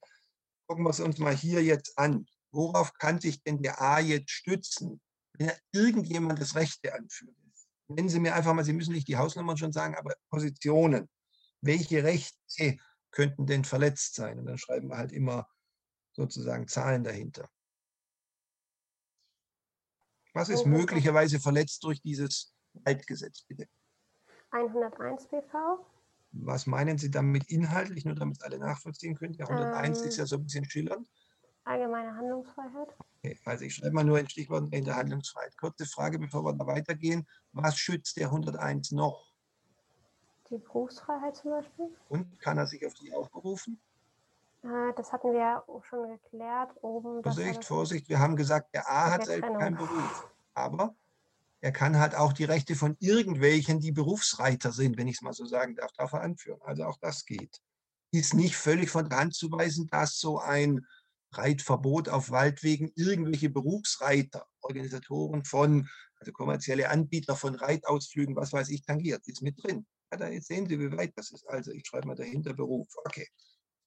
[0.67, 2.27] Gucken wir es uns mal hier jetzt an.
[2.51, 5.01] Worauf kann sich denn der A jetzt stützen,
[5.35, 7.37] wenn er irgendjemand das Rechte anführt?
[7.87, 11.09] Nennen Sie mir einfach mal, Sie müssen nicht die Hausnummern schon sagen, aber Positionen.
[11.61, 12.79] Welche Rechte
[13.13, 14.39] könnten denn verletzt sein?
[14.39, 15.49] Und dann schreiben wir halt immer
[16.13, 17.49] sozusagen Zahlen dahinter.
[20.33, 23.69] Was ist möglicherweise verletzt durch dieses Waldgesetz, bitte?
[24.51, 25.85] 101 BV.
[26.33, 29.35] Was meinen Sie damit inhaltlich, nur damit alle nachvollziehen können?
[29.35, 31.07] Der 101 ähm, ist ja so ein bisschen schillernd.
[31.65, 32.89] Allgemeine Handlungsfreiheit.
[33.19, 35.57] Okay, also ich schreibe mal nur in Stichworten in der Handlungsfreiheit.
[35.59, 37.27] Kurze Frage, bevor wir da weitergehen.
[37.53, 39.33] Was schützt der 101 noch?
[40.51, 41.87] Die Berufsfreiheit zum Beispiel.
[42.09, 43.81] Und kann er sich auf die auch berufen?
[44.63, 46.71] Äh, das hatten wir ja schon geklärt.
[46.83, 48.09] Oben, Vorsicht, Vorsicht.
[48.09, 50.29] Wir haben gesagt, der A hat selbst keinen Beruf.
[50.55, 50.95] Aber
[51.61, 55.33] er kann halt auch die Rechte von irgendwelchen, die Berufsreiter sind, wenn ich es mal
[55.33, 56.61] so sagen darf, darf er anführen.
[56.65, 57.61] Also auch das geht.
[58.13, 60.87] Ist nicht völlig von der Hand zu weisen, dass so ein
[61.33, 68.83] Reitverbot auf Waldwegen irgendwelche Berufsreiter, Organisatoren von, also kommerzielle Anbieter von Reitausflügen, was weiß ich,
[68.83, 69.27] tangiert.
[69.27, 69.87] Ist mit drin.
[70.11, 71.49] Ja, da sehen Sie, wie weit das ist.
[71.49, 72.89] Also ich schreibe mal dahinter Beruf.
[73.05, 73.29] Okay,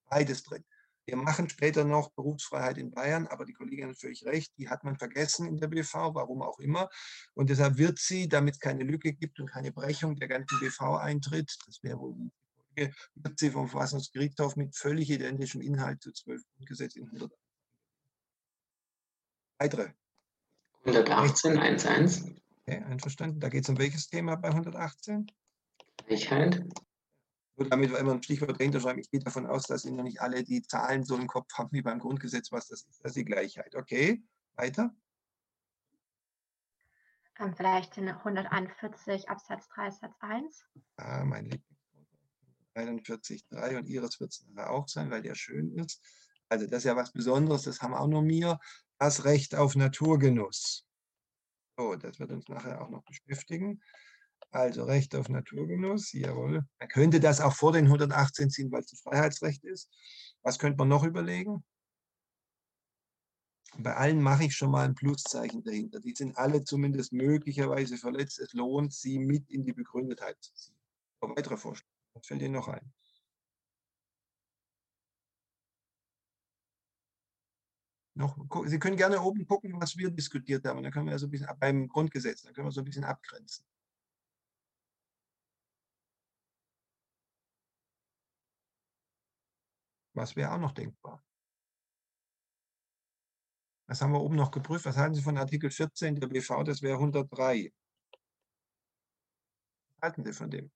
[0.09, 0.63] beides drin.
[1.05, 4.83] Wir machen später noch Berufsfreiheit in Bayern, aber die Kollegin hat völlig recht, die hat
[4.83, 6.89] man vergessen in der BV, warum auch immer.
[7.35, 10.97] Und deshalb wird sie, damit es keine Lücke gibt und keine Brechung der ganzen BV
[10.97, 12.31] eintritt, das wäre wohl die
[12.75, 17.31] Folge, wird sie vom Verfassungsgerichtshof mit völlig identischem Inhalt zu 12 Grundgesetz in 100.
[19.59, 19.89] Weitere.
[20.85, 22.35] 118.1.1.
[22.67, 23.39] Okay, einverstanden.
[23.39, 25.31] Da geht es um welches Thema bei 118?
[25.97, 26.63] Gleichheit.
[27.57, 30.03] Nur damit wir immer ein Stichwort dahinter schreiben, ich gehe davon aus, dass Sie noch
[30.03, 32.99] nicht alle die Zahlen so im Kopf haben wie beim Grundgesetz, was das ist.
[33.03, 33.75] Das ist die Gleichheit.
[33.75, 34.23] Okay,
[34.55, 34.93] weiter.
[37.39, 40.65] Ähm, vielleicht in 141 Absatz 3 Satz 1.
[40.97, 41.75] Ah, mein Lieblings.
[42.75, 46.01] 41,3 und Ihres wird es nachher auch sein, weil der schön ist.
[46.49, 48.59] Also das ist ja was Besonderes, das haben auch nur mir.
[48.97, 50.85] Das Recht auf Naturgenuss.
[51.77, 53.81] So, das wird uns nachher auch noch beschäftigen.
[54.51, 56.65] Also Recht auf Naturgenuss, jawohl.
[56.79, 59.89] Man könnte das auch vor den 118 ziehen, weil es ein Freiheitsrecht ist.
[60.43, 61.63] Was könnte man noch überlegen?
[63.77, 65.99] Bei allen mache ich schon mal ein Pluszeichen dahinter.
[65.99, 68.39] Die sind alle zumindest möglicherweise verletzt.
[68.39, 70.77] Es lohnt, sie mit in die Begründetheit zu ziehen.
[71.19, 71.89] Aber weitere Vorschläge.
[72.13, 72.93] Was fällt Ihnen noch ein?
[78.13, 80.81] Noch, Sie können gerne oben gucken, was wir diskutiert haben.
[80.81, 83.65] Dann können wir so ein bisschen beim Grundgesetz, dann können wir so ein bisschen abgrenzen.
[90.15, 91.23] Was wäre auch noch denkbar?
[93.87, 94.85] Was haben wir oben noch geprüft?
[94.85, 96.63] Was halten Sie von Artikel 14 der BV?
[96.63, 97.73] Das wäre 103.
[99.97, 100.71] Was halten Sie von dem?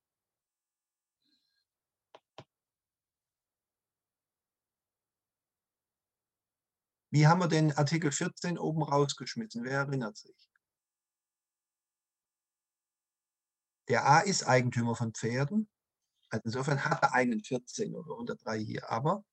[7.11, 9.63] Wie haben wir den Artikel 14 oben rausgeschmissen?
[9.63, 10.49] Wer erinnert sich?
[13.87, 15.67] Der A ist Eigentümer von Pferden.
[16.29, 18.91] Also insofern hat er einen 14 oder 103 hier.
[18.91, 19.25] Aber,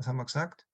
[0.00, 0.66] was haben wir gesagt?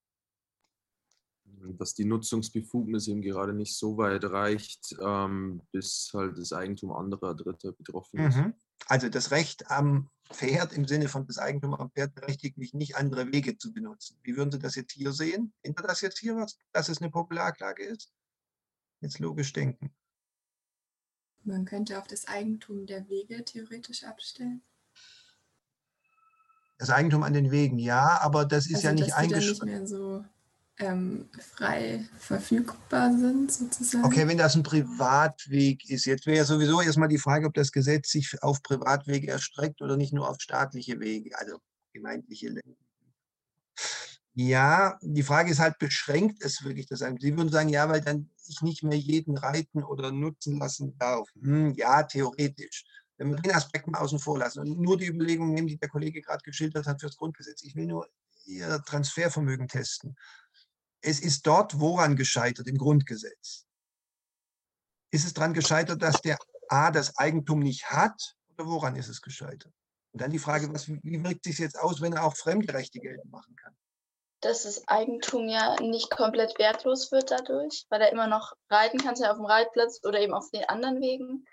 [1.79, 7.35] Dass die Nutzungsbefugnis eben gerade nicht so weit reicht, ähm, bis halt das Eigentum anderer
[7.35, 8.37] Dritter betroffen ist.
[8.37, 8.55] Mhm.
[8.87, 12.97] Also das Recht am Pferd im Sinne von das Eigentum am Pferd berechtigt mich nicht,
[12.97, 14.16] andere Wege zu benutzen.
[14.22, 15.53] Wie würden Sie das jetzt hier sehen?
[15.62, 18.12] Hinter das jetzt hier was, dass es eine Popularklage ist?
[19.01, 19.93] Jetzt logisch denken.
[21.43, 24.62] Man könnte auf das Eigentum der Wege theoretisch abstellen.
[26.79, 29.64] Das Eigentum an den Wegen, ja, aber das ist also, ja nicht eingeschränkt.
[29.64, 30.24] nicht mehr so
[30.79, 34.05] ähm, frei verfügbar sind, sozusagen.
[34.05, 36.05] Okay, wenn das ein Privatweg ist.
[36.05, 40.12] Jetzt wäre sowieso erstmal die Frage, ob das Gesetz sich auf Privatwege erstreckt oder nicht
[40.12, 41.59] nur auf staatliche Wege, also
[41.93, 42.77] gemeindliche Länder.
[44.35, 47.22] Ja, die Frage ist halt, beschränkt es wirklich das Eigentum?
[47.22, 51.27] Sie würden sagen, ja, weil dann ich nicht mehr jeden reiten oder nutzen lassen darf.
[51.41, 52.85] Hm, ja, theoretisch.
[53.16, 55.88] Wenn wir den Aspekt mal außen vor lassen und nur die Überlegungen nehmen, die der
[55.88, 57.62] Kollege gerade geschildert hat fürs Grundgesetz.
[57.62, 58.08] Ich will nur
[58.44, 60.16] Ihr Transfervermögen testen.
[61.00, 63.66] Es ist dort woran gescheitert im Grundgesetz?
[65.10, 66.38] Ist es daran gescheitert, dass der
[66.68, 69.72] A das Eigentum nicht hat oder woran ist es gescheitert?
[70.12, 73.00] Und dann die Frage, was, wie wirkt sich jetzt aus, wenn er auch fremde Rechte
[73.00, 73.76] geltend machen kann?
[74.40, 79.16] dass das Eigentum ja nicht komplett wertlos wird dadurch, weil er immer noch reiten kann,
[79.16, 81.44] ja auf dem Reitplatz oder eben auf den anderen Wegen.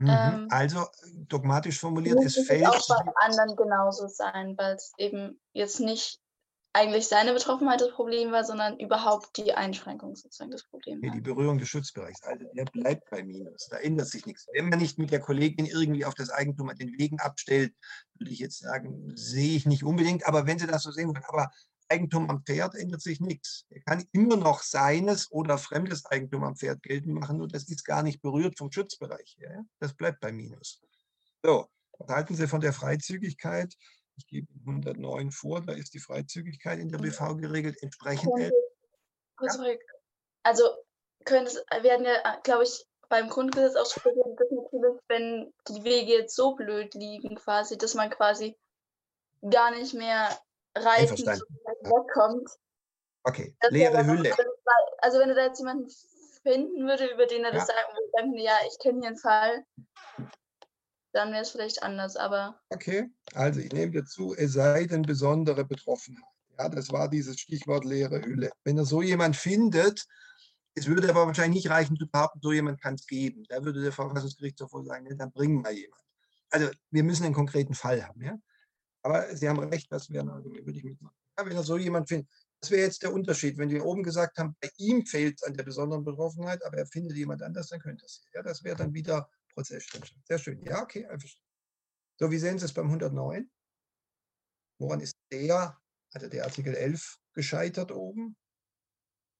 [0.00, 0.08] Mhm.
[0.08, 0.86] Ähm, also
[1.28, 2.66] dogmatisch formuliert, es fällt.
[2.66, 6.20] auch bei anderen genauso sein, weil es eben jetzt nicht
[6.72, 11.00] eigentlich seine Betroffenheit das Problem war, sondern überhaupt die Einschränkung sozusagen das Problem.
[11.00, 14.46] Nee, die Berührung des Schutzbereichs, also der bleibt bei Minus, da ändert sich nichts.
[14.54, 17.74] Wenn man nicht mit der Kollegin irgendwie auf das Eigentum an den Wegen abstellt,
[18.14, 21.24] würde ich jetzt sagen, sehe ich nicht unbedingt, aber wenn Sie das so sehen wollen,
[21.26, 21.50] aber
[21.90, 23.66] Eigentum am Pferd ändert sich nichts.
[23.70, 27.84] Er kann immer noch seines oder fremdes Eigentum am Pferd geltend machen, nur das ist
[27.84, 29.64] gar nicht berührt vom Schutzbereich her.
[29.80, 30.80] Das bleibt bei Minus.
[31.42, 31.66] So,
[31.98, 33.74] was halten Sie von der Freizügigkeit?
[34.16, 38.32] Ich gebe 109 vor, da ist die Freizügigkeit in der BV geregelt, entsprechend.
[39.36, 39.74] Kurz ja.
[40.42, 40.64] Also
[41.24, 46.54] können es, werden ja, glaube ich, beim Grundgesetz auch definitiv, wenn die Wege jetzt so
[46.54, 48.56] blöd liegen, quasi, dass man quasi
[49.48, 50.28] gar nicht mehr
[50.74, 51.16] reiten
[51.82, 52.48] wegkommt.
[53.24, 54.34] Okay, leere Hülle.
[54.98, 55.88] Also wenn du da jetzt jemanden
[56.42, 57.58] finden würde, über den er ja.
[57.58, 59.64] das sagen würde, dann ja, ich kenne hier einen Fall,
[61.12, 62.60] dann wäre es vielleicht anders, aber.
[62.70, 66.24] Okay, also ich nehme dazu, es sei denn besondere Betroffenheit.
[66.58, 68.50] Ja, das war dieses Stichwort leere Hülle.
[68.64, 70.06] Wenn er so jemand findet,
[70.74, 73.44] es würde aber wahrscheinlich nicht reichen zu behaupten, so jemand kann es geben.
[73.48, 76.06] Da würde der Verfassungsgerichtshof wohl sagen, dann bringen wir jemanden.
[76.50, 78.22] Also wir müssen einen konkreten Fall haben.
[78.22, 78.38] Ja?
[79.02, 81.16] Aber Sie haben recht, das wäre ein Argument, würde ich mitmachen.
[81.46, 82.28] Wenn er so jemand findet,
[82.60, 83.56] das wäre jetzt der Unterschied.
[83.56, 86.86] Wenn wir oben gesagt haben, bei ihm fehlt es an der besonderen Betroffenheit, aber er
[86.86, 88.22] findet jemand anders, dann könnte das.
[88.34, 90.12] Ja, das wäre dann wieder Prozessstand.
[90.24, 90.62] Sehr schön.
[90.64, 91.48] Ja, okay, einverstanden.
[92.18, 93.50] So, wie sehen Sie es beim 109?
[94.78, 95.78] Woran ist der,
[96.12, 98.36] also der Artikel 11, gescheitert oben?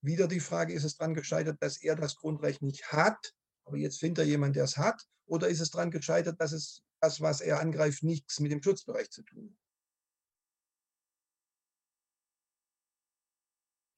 [0.03, 3.34] Wieder die Frage, ist es daran gescheitert, dass er das Grundrecht nicht hat,
[3.66, 5.07] aber jetzt findet er jemanden, der es hat?
[5.26, 9.11] Oder ist es daran gescheitert, dass es das, was er angreift, nichts mit dem Schutzbereich
[9.11, 9.69] zu tun hat?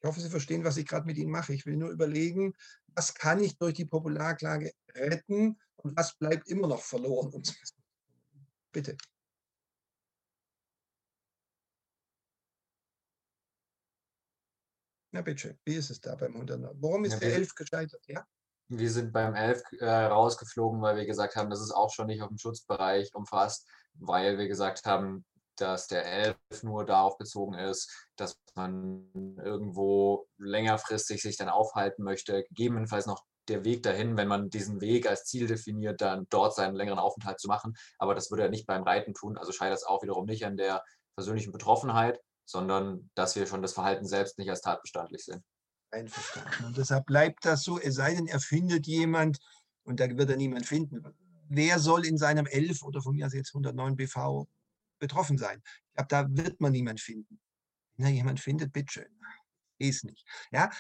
[0.03, 1.55] Ich hoffe, Sie verstehen, was ich gerade mit Ihnen mache.
[1.55, 2.55] Ich will nur überlegen,
[2.89, 7.41] was kann ich durch die Popularklage retten und was bleibt immer noch verloren.
[8.73, 8.97] Bitte.
[15.15, 16.75] Na bitte, wie ist es da beim 100?
[16.81, 18.03] Warum ist ja, der 11 gescheitert?
[18.07, 18.27] Ja?
[18.69, 22.23] Wir sind beim 11 äh, rausgeflogen, weil wir gesagt haben, das ist auch schon nicht
[22.23, 25.27] auf dem Schutzbereich umfasst, weil wir gesagt haben,
[25.57, 29.11] dass der 11 nur darauf bezogen ist, dass man
[29.45, 35.09] irgendwo längerfristig sich dann aufhalten möchte, gegebenenfalls noch der Weg dahin, wenn man diesen Weg
[35.09, 37.75] als Ziel definiert, dann dort seinen längeren Aufenthalt zu machen.
[37.99, 39.37] Aber das würde er nicht beim Reiten tun.
[39.37, 40.85] Also scheitert es auch wiederum nicht an der
[41.17, 45.45] persönlichen Betroffenheit, sondern dass wir schon das Verhalten selbst nicht als tatbestandlich sehen.
[45.91, 46.65] Einverstanden.
[46.67, 49.39] Und deshalb bleibt das so, es sei denn, er findet jemand,
[49.85, 51.03] und da wird er niemand finden.
[51.49, 54.47] Wer soll in seinem 11 oder von mir aus jetzt 109 BV
[55.03, 55.63] betroffen sein?
[55.89, 57.41] Ich glaube, da wird man niemand finden.
[57.97, 59.07] Wenn er jemand findet, bitteschön.
[59.79, 60.25] Ist nicht.
[60.53, 60.71] Ja,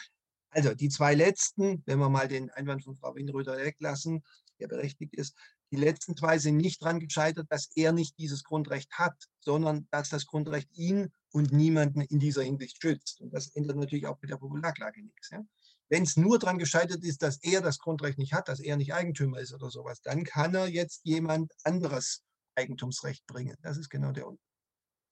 [0.50, 4.22] also die zwei letzten, wenn wir mal den Einwand von Frau Winröder weglassen,
[4.60, 5.34] der berechtigt ist,
[5.72, 10.10] die letzten zwei sind nicht daran gescheitert, dass er nicht dieses Grundrecht hat, sondern dass
[10.10, 13.22] das Grundrecht ihn und niemanden in dieser Hinsicht schützt.
[13.22, 15.30] Und das ändert natürlich auch mit der Popularklage nichts.
[15.30, 15.42] Ja?
[15.88, 18.92] Wenn es nur daran gescheitert ist, dass er das Grundrecht nicht hat, dass er nicht
[18.92, 22.22] Eigentümer ist oder sowas, dann kann er jetzt jemand anderes
[22.54, 23.56] Eigentumsrecht bringen.
[23.62, 24.52] Das ist genau der Unterschied.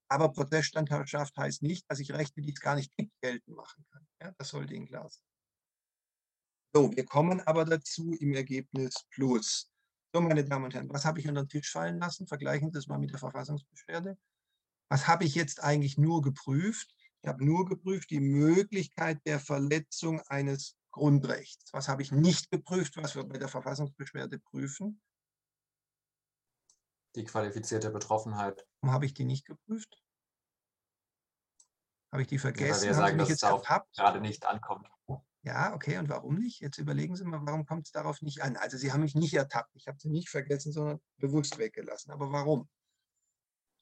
[0.08, 4.06] Aber Prozessstandhaft heißt nicht, dass ich Rechte, die es gar nicht gibt, geltend machen kann.
[4.20, 5.22] Ja, das sollte Ihnen klar sein.
[6.74, 9.70] So, wir kommen aber dazu im Ergebnis Plus.
[10.12, 12.26] So, meine Damen und Herren, was habe ich unter den Tisch fallen lassen?
[12.26, 14.18] Vergleichen Sie das mal mit der Verfassungsbeschwerde.
[14.88, 16.92] Was habe ich jetzt eigentlich nur geprüft?
[17.22, 21.72] Ich habe nur geprüft die Möglichkeit der Verletzung eines Grundrechts.
[21.72, 25.00] Was habe ich nicht geprüft, was wir bei der Verfassungsbeschwerde prüfen?
[27.16, 28.66] Die qualifizierte Betroffenheit.
[28.80, 30.02] Warum habe ich die nicht geprüft?
[32.12, 32.66] Habe ich die vergessen?
[32.66, 33.62] Ja, weil wir sagen, dass es darauf
[33.96, 34.88] gerade nicht ankommt.
[35.42, 36.60] Ja, okay, und warum nicht?
[36.60, 38.56] Jetzt überlegen Sie mal, warum kommt es darauf nicht an?
[38.56, 42.10] Also Sie haben mich nicht ertappt, ich habe sie nicht vergessen, sondern bewusst weggelassen.
[42.10, 42.68] Aber warum?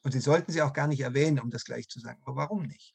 [0.05, 2.22] Und Sie sollten sie auch gar nicht erwähnen, um das gleich zu sagen.
[2.24, 2.95] Aber warum nicht?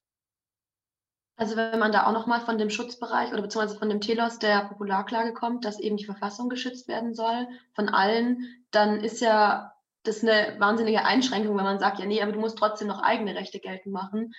[1.35, 4.65] Also wenn man da auch nochmal von dem Schutzbereich oder beziehungsweise von dem Telos der
[4.65, 9.72] Popularklage kommt, dass eben die Verfassung geschützt werden soll von allen, dann ist ja
[10.03, 13.35] das eine wahnsinnige Einschränkung, wenn man sagt, ja nee, aber du musst trotzdem noch eigene
[13.35, 14.33] Rechte geltend machen.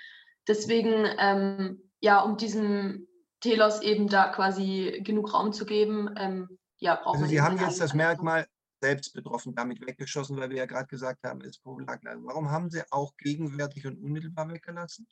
[0.47, 3.09] Deswegen, ähm, ja, um diesem
[3.41, 7.31] Telos eben da quasi genug Raum zu geben, ähm, ja, braucht also man.
[7.31, 8.47] Sie haben jetzt das Merkmal
[8.83, 12.21] selbst betroffen damit weggeschossen, weil wir ja gerade gesagt haben, es ist Popularklage.
[12.25, 15.07] Warum haben Sie auch gegenwärtig und unmittelbar weggelassen?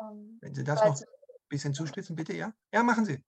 [0.00, 1.06] Ähm, Wenn Sie das noch ein
[1.50, 2.52] bisschen zuspitzen, bitte, ja?
[2.72, 3.22] Ja, machen Sie.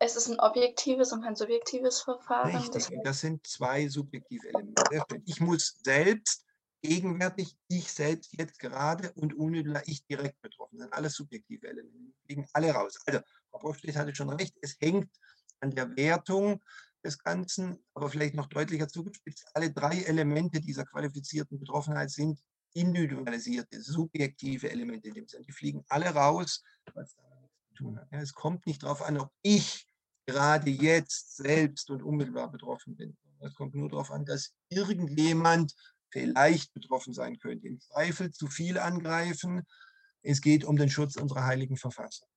[0.00, 2.54] Es ist ein objektives und kein subjektives Verfahren.
[2.54, 5.22] Richtig, das sind zwei subjektive Elemente.
[5.26, 6.44] Ich muss selbst
[6.82, 10.78] gegenwärtig, ich selbst jetzt gerade und unmittelbar ich direkt betroffen.
[10.78, 12.96] Das sind alles subjektive Elemente, die fliegen alle raus.
[13.06, 13.20] Also,
[13.50, 15.10] Frau Profstedt hatte schon recht, es hängt
[15.60, 16.62] an der Wertung
[17.04, 22.40] des Ganzen, aber vielleicht noch deutlicher zugespitzt, alle drei Elemente dieser qualifizierten Betroffenheit sind
[22.74, 25.44] individualisierte, subjektive Elemente in dem Sinne.
[25.44, 26.62] Die fliegen alle raus,
[26.94, 28.08] was damit nichts zu tun hat.
[28.12, 29.87] Ja, es kommt nicht darauf an, ob ich
[30.28, 33.16] gerade jetzt selbst und unmittelbar betroffen bin.
[33.40, 35.74] Es kommt nur darauf an, dass irgendjemand
[36.10, 37.66] vielleicht betroffen sein könnte.
[37.66, 39.66] Im Zweifel zu viel angreifen.
[40.22, 42.28] Es geht um den Schutz unserer heiligen Verfassung.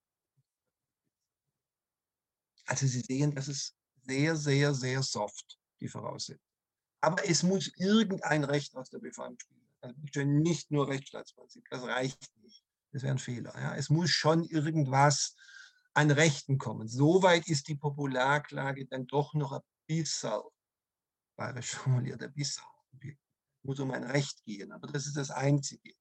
[2.65, 3.75] Also Sie sehen, das ist
[4.07, 6.47] sehr, sehr, sehr soft, die Voraussetzung.
[7.01, 9.67] Aber es muss irgendein Recht aus der Befreiung spielen.
[9.81, 12.63] Also nicht nur Rechtsstaatsprinzip, das reicht nicht.
[12.93, 13.53] Das wäre ein Fehler.
[13.59, 13.75] Ja.
[13.75, 15.35] Es muss schon irgendwas
[15.93, 16.87] an Rechten kommen.
[16.87, 20.41] Soweit ist die Popularklage dann doch noch ein bisschen,
[21.35, 22.63] bayerisch formuliert, ein bisschen.
[23.63, 25.93] Muss um ein Recht gehen, aber das ist das Einzige.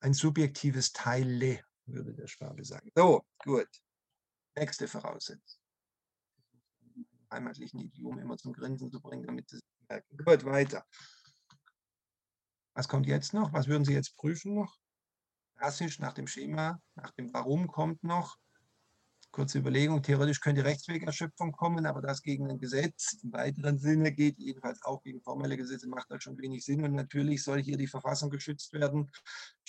[0.00, 2.90] Ein subjektives Teile, würde der Schwabe sagen.
[2.94, 3.68] So, gut.
[4.56, 5.60] Nächste Voraussetzung.
[7.30, 10.16] Heimatlichen Idiom immer zum Grinsen zu bringen, damit Sie es merken.
[10.16, 10.84] Gut, weiter.
[12.74, 13.52] Was kommt jetzt noch?
[13.52, 14.76] Was würden Sie jetzt prüfen noch?
[15.60, 18.38] Klassisch nach dem Schema, nach dem Warum kommt noch.
[19.30, 24.38] Kurze Überlegung, theoretisch könnte Rechtswegerschöpfung kommen, aber das gegen ein Gesetz im weiteren Sinne geht,
[24.38, 26.82] jedenfalls auch gegen formelle Gesetze, macht das schon wenig Sinn.
[26.82, 29.12] Und natürlich soll hier die Verfassung geschützt werden.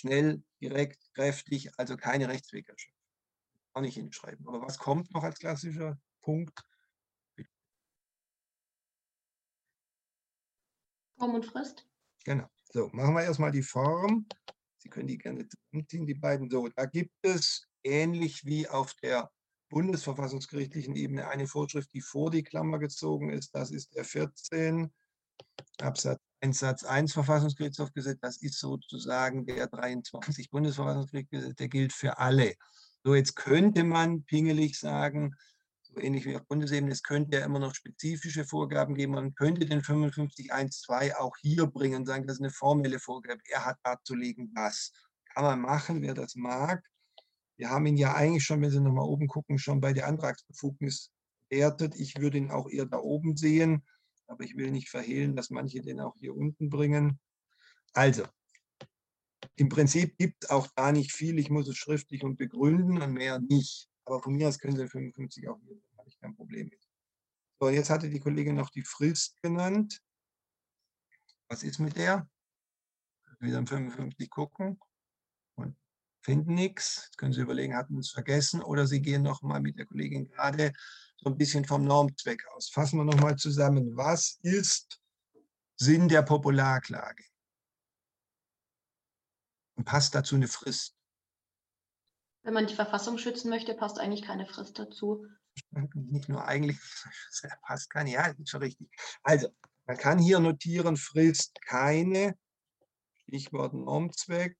[0.00, 2.98] Schnell, direkt, kräftig, also keine Rechtswegerschöpfung.
[3.74, 4.48] Auch nicht hinschreiben.
[4.48, 6.58] Aber was kommt noch als klassischer Punkt?
[11.18, 11.86] Form und Frist.
[12.24, 12.48] Genau.
[12.72, 14.26] So, machen wir erstmal die Form.
[14.82, 16.50] Sie können die gerne zusammenziehen, die beiden.
[16.50, 19.30] So, da gibt es ähnlich wie auf der
[19.70, 23.54] bundesverfassungsgerichtlichen Ebene eine Vorschrift, die vor die Klammer gezogen ist.
[23.54, 24.92] Das ist der 14
[25.80, 28.18] Absatz 1 Satz 1 Verfassungsgerichtshofgesetz.
[28.20, 32.54] Das ist sozusagen der 23 Bundesverfassungsgerichtsgesetz, der gilt für alle.
[33.04, 35.36] So, jetzt könnte man pingelig sagen,
[35.98, 39.12] ähnlich wie auf Bundesebene, es könnte ja immer noch spezifische Vorgaben geben.
[39.12, 43.40] Man könnte den 55.1.2 auch hier bringen und sagen, das ist eine formelle Vorgabe.
[43.50, 44.92] Er hat darzulegen, was.
[45.34, 46.84] Kann man machen, wer das mag.
[47.56, 51.10] Wir haben ihn ja eigentlich schon, wenn Sie nochmal oben gucken, schon bei der Antragsbefugnis
[51.48, 51.94] wertet.
[51.96, 53.84] Ich würde ihn auch eher da oben sehen,
[54.26, 57.20] aber ich will nicht verhehlen, dass manche den auch hier unten bringen.
[57.92, 58.24] Also,
[59.56, 61.38] im Prinzip gibt es auch da nicht viel.
[61.38, 63.88] Ich muss es schriftlich und begründen und mehr nicht.
[64.04, 66.80] Aber von mir aus können Sie 55 auch hier, habe ich kein Problem mit.
[67.60, 70.02] So, jetzt hatte die Kollegin noch die Frist genannt.
[71.48, 72.28] Was ist mit der?
[73.38, 74.80] Wieder im 55 gucken
[75.56, 75.76] und
[76.22, 77.04] finden nichts.
[77.04, 79.86] Jetzt können Sie überlegen, hatten wir es vergessen oder Sie gehen noch mal mit der
[79.86, 80.72] Kollegin gerade
[81.18, 82.68] so ein bisschen vom Normzweck aus.
[82.68, 83.96] Fassen wir noch mal zusammen.
[83.96, 85.00] Was ist
[85.76, 87.24] Sinn der Popularklage?
[89.76, 90.96] Und passt dazu eine Frist?
[92.42, 95.26] Wenn man die Verfassung schützen möchte, passt eigentlich keine Frist dazu.
[95.94, 96.78] Nicht nur eigentlich,
[97.62, 98.88] passt keine, ja, ist schon richtig.
[99.22, 99.48] Also,
[99.86, 102.36] man kann hier notieren, Frist keine,
[103.14, 104.56] Stichwort Normzweck.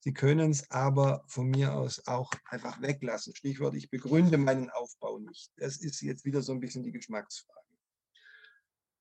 [0.00, 3.34] Sie können es aber von mir aus auch einfach weglassen.
[3.34, 5.50] Stichwort, ich begründe meinen Aufbau nicht.
[5.56, 7.65] Das ist jetzt wieder so ein bisschen die Geschmacksfrage.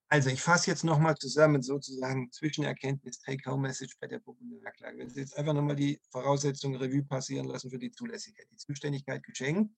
[0.07, 4.99] Also ich fasse jetzt nochmal zusammen, sozusagen Zwischenerkenntnis, Take-Home-Message bei der Popularklage.
[4.99, 8.47] Wenn Sie jetzt einfach nochmal die Voraussetzungen Revue passieren lassen für die Zulässigkeit.
[8.51, 9.73] Die Zuständigkeit geschenkt.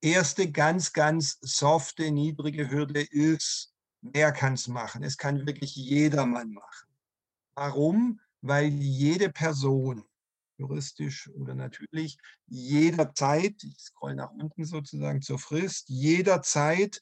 [0.00, 3.72] Erste ganz, ganz softe, niedrige Hürde ist,
[4.02, 5.02] wer kann es machen?
[5.02, 6.88] Es kann wirklich jedermann machen.
[7.54, 8.20] Warum?
[8.42, 10.04] Weil jede Person,
[10.58, 17.00] juristisch oder natürlich, jederzeit, ich scroll nach unten sozusagen zur Frist, jederzeit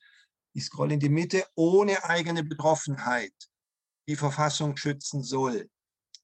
[0.52, 3.32] ich scroll in die Mitte, ohne eigene Betroffenheit
[4.08, 5.68] die Verfassung schützen soll.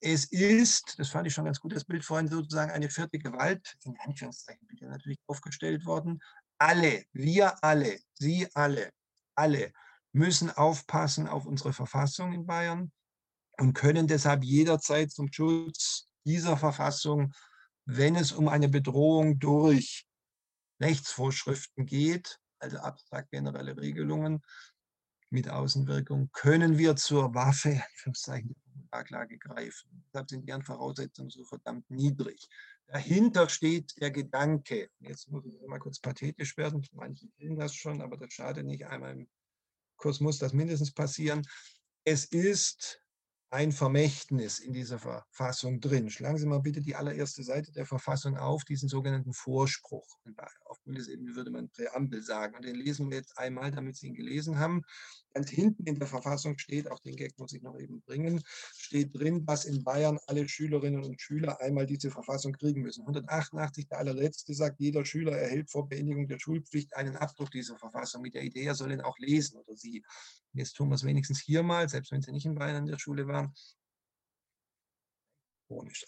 [0.00, 3.76] Es ist, das fand ich schon ganz gut, das Bild vorhin sozusagen eine vierte Gewalt,
[3.82, 6.20] in Anführungszeichen bitte natürlich aufgestellt worden.
[6.58, 8.90] Alle, wir alle, Sie alle,
[9.34, 9.72] alle
[10.12, 12.92] müssen aufpassen auf unsere Verfassung in Bayern
[13.58, 17.32] und können deshalb jederzeit zum Schutz dieser Verfassung,
[17.84, 20.06] wenn es um eine Bedrohung durch
[20.80, 24.42] Rechtsvorschriften geht, also abstrakt generelle Regelungen
[25.30, 28.56] mit Außenwirkung, können wir zur Waffe, Anführungszeichen,
[28.92, 30.04] der Klage greifen.
[30.06, 32.48] Deshalb sind deren Voraussetzungen so verdammt niedrig.
[32.86, 38.00] Dahinter steht der Gedanke, jetzt muss ich mal kurz pathetisch werden, manche kennen das schon,
[38.00, 39.28] aber das schadet nicht, einmal im
[39.96, 41.46] Kurs muss das mindestens passieren.
[42.04, 43.02] Es ist
[43.50, 46.10] ein Vermächtnis in dieser Verfassung drin.
[46.10, 50.06] Schlagen Sie mal bitte die allererste Seite der Verfassung auf, diesen sogenannten Vorspruch.
[50.66, 52.56] Auf Bundesebene würde man Präambel sagen.
[52.56, 54.82] Und den lesen wir jetzt einmal, damit Sie ihn gelesen haben.
[55.32, 58.42] Ganz hinten in der Verfassung steht, auch den Gag muss ich noch eben bringen,
[58.74, 63.02] steht drin, dass in Bayern alle Schülerinnen und Schüler einmal diese Verfassung kriegen müssen.
[63.02, 68.22] 188, der allerletzte sagt, jeder Schüler erhält vor Beendigung der Schulpflicht einen Abdruck dieser Verfassung
[68.22, 70.02] mit der Idee, er soll ihn auch lesen oder sie.
[70.54, 72.98] Jetzt tun wir es wenigstens hier mal, selbst wenn Sie nicht in Bayern in der
[72.98, 73.54] Schule waren.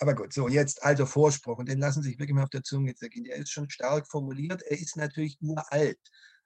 [0.01, 2.63] Aber gut, so jetzt also Vorspruch und den lassen Sie sich wirklich mal auf der
[2.63, 3.25] Zunge zergehen.
[3.25, 6.01] Der ist schon stark formuliert, er ist natürlich uralt,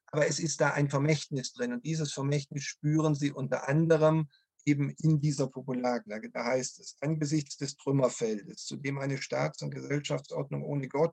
[0.06, 4.28] aber es ist da ein Vermächtnis drin und dieses Vermächtnis spüren Sie unter anderem
[4.64, 6.30] eben in dieser Popularklage.
[6.30, 11.02] Da heißt es, angesichts des Trümmerfeldes, zu dem eine Staats- und Gesellschaftsordnung ohne Gott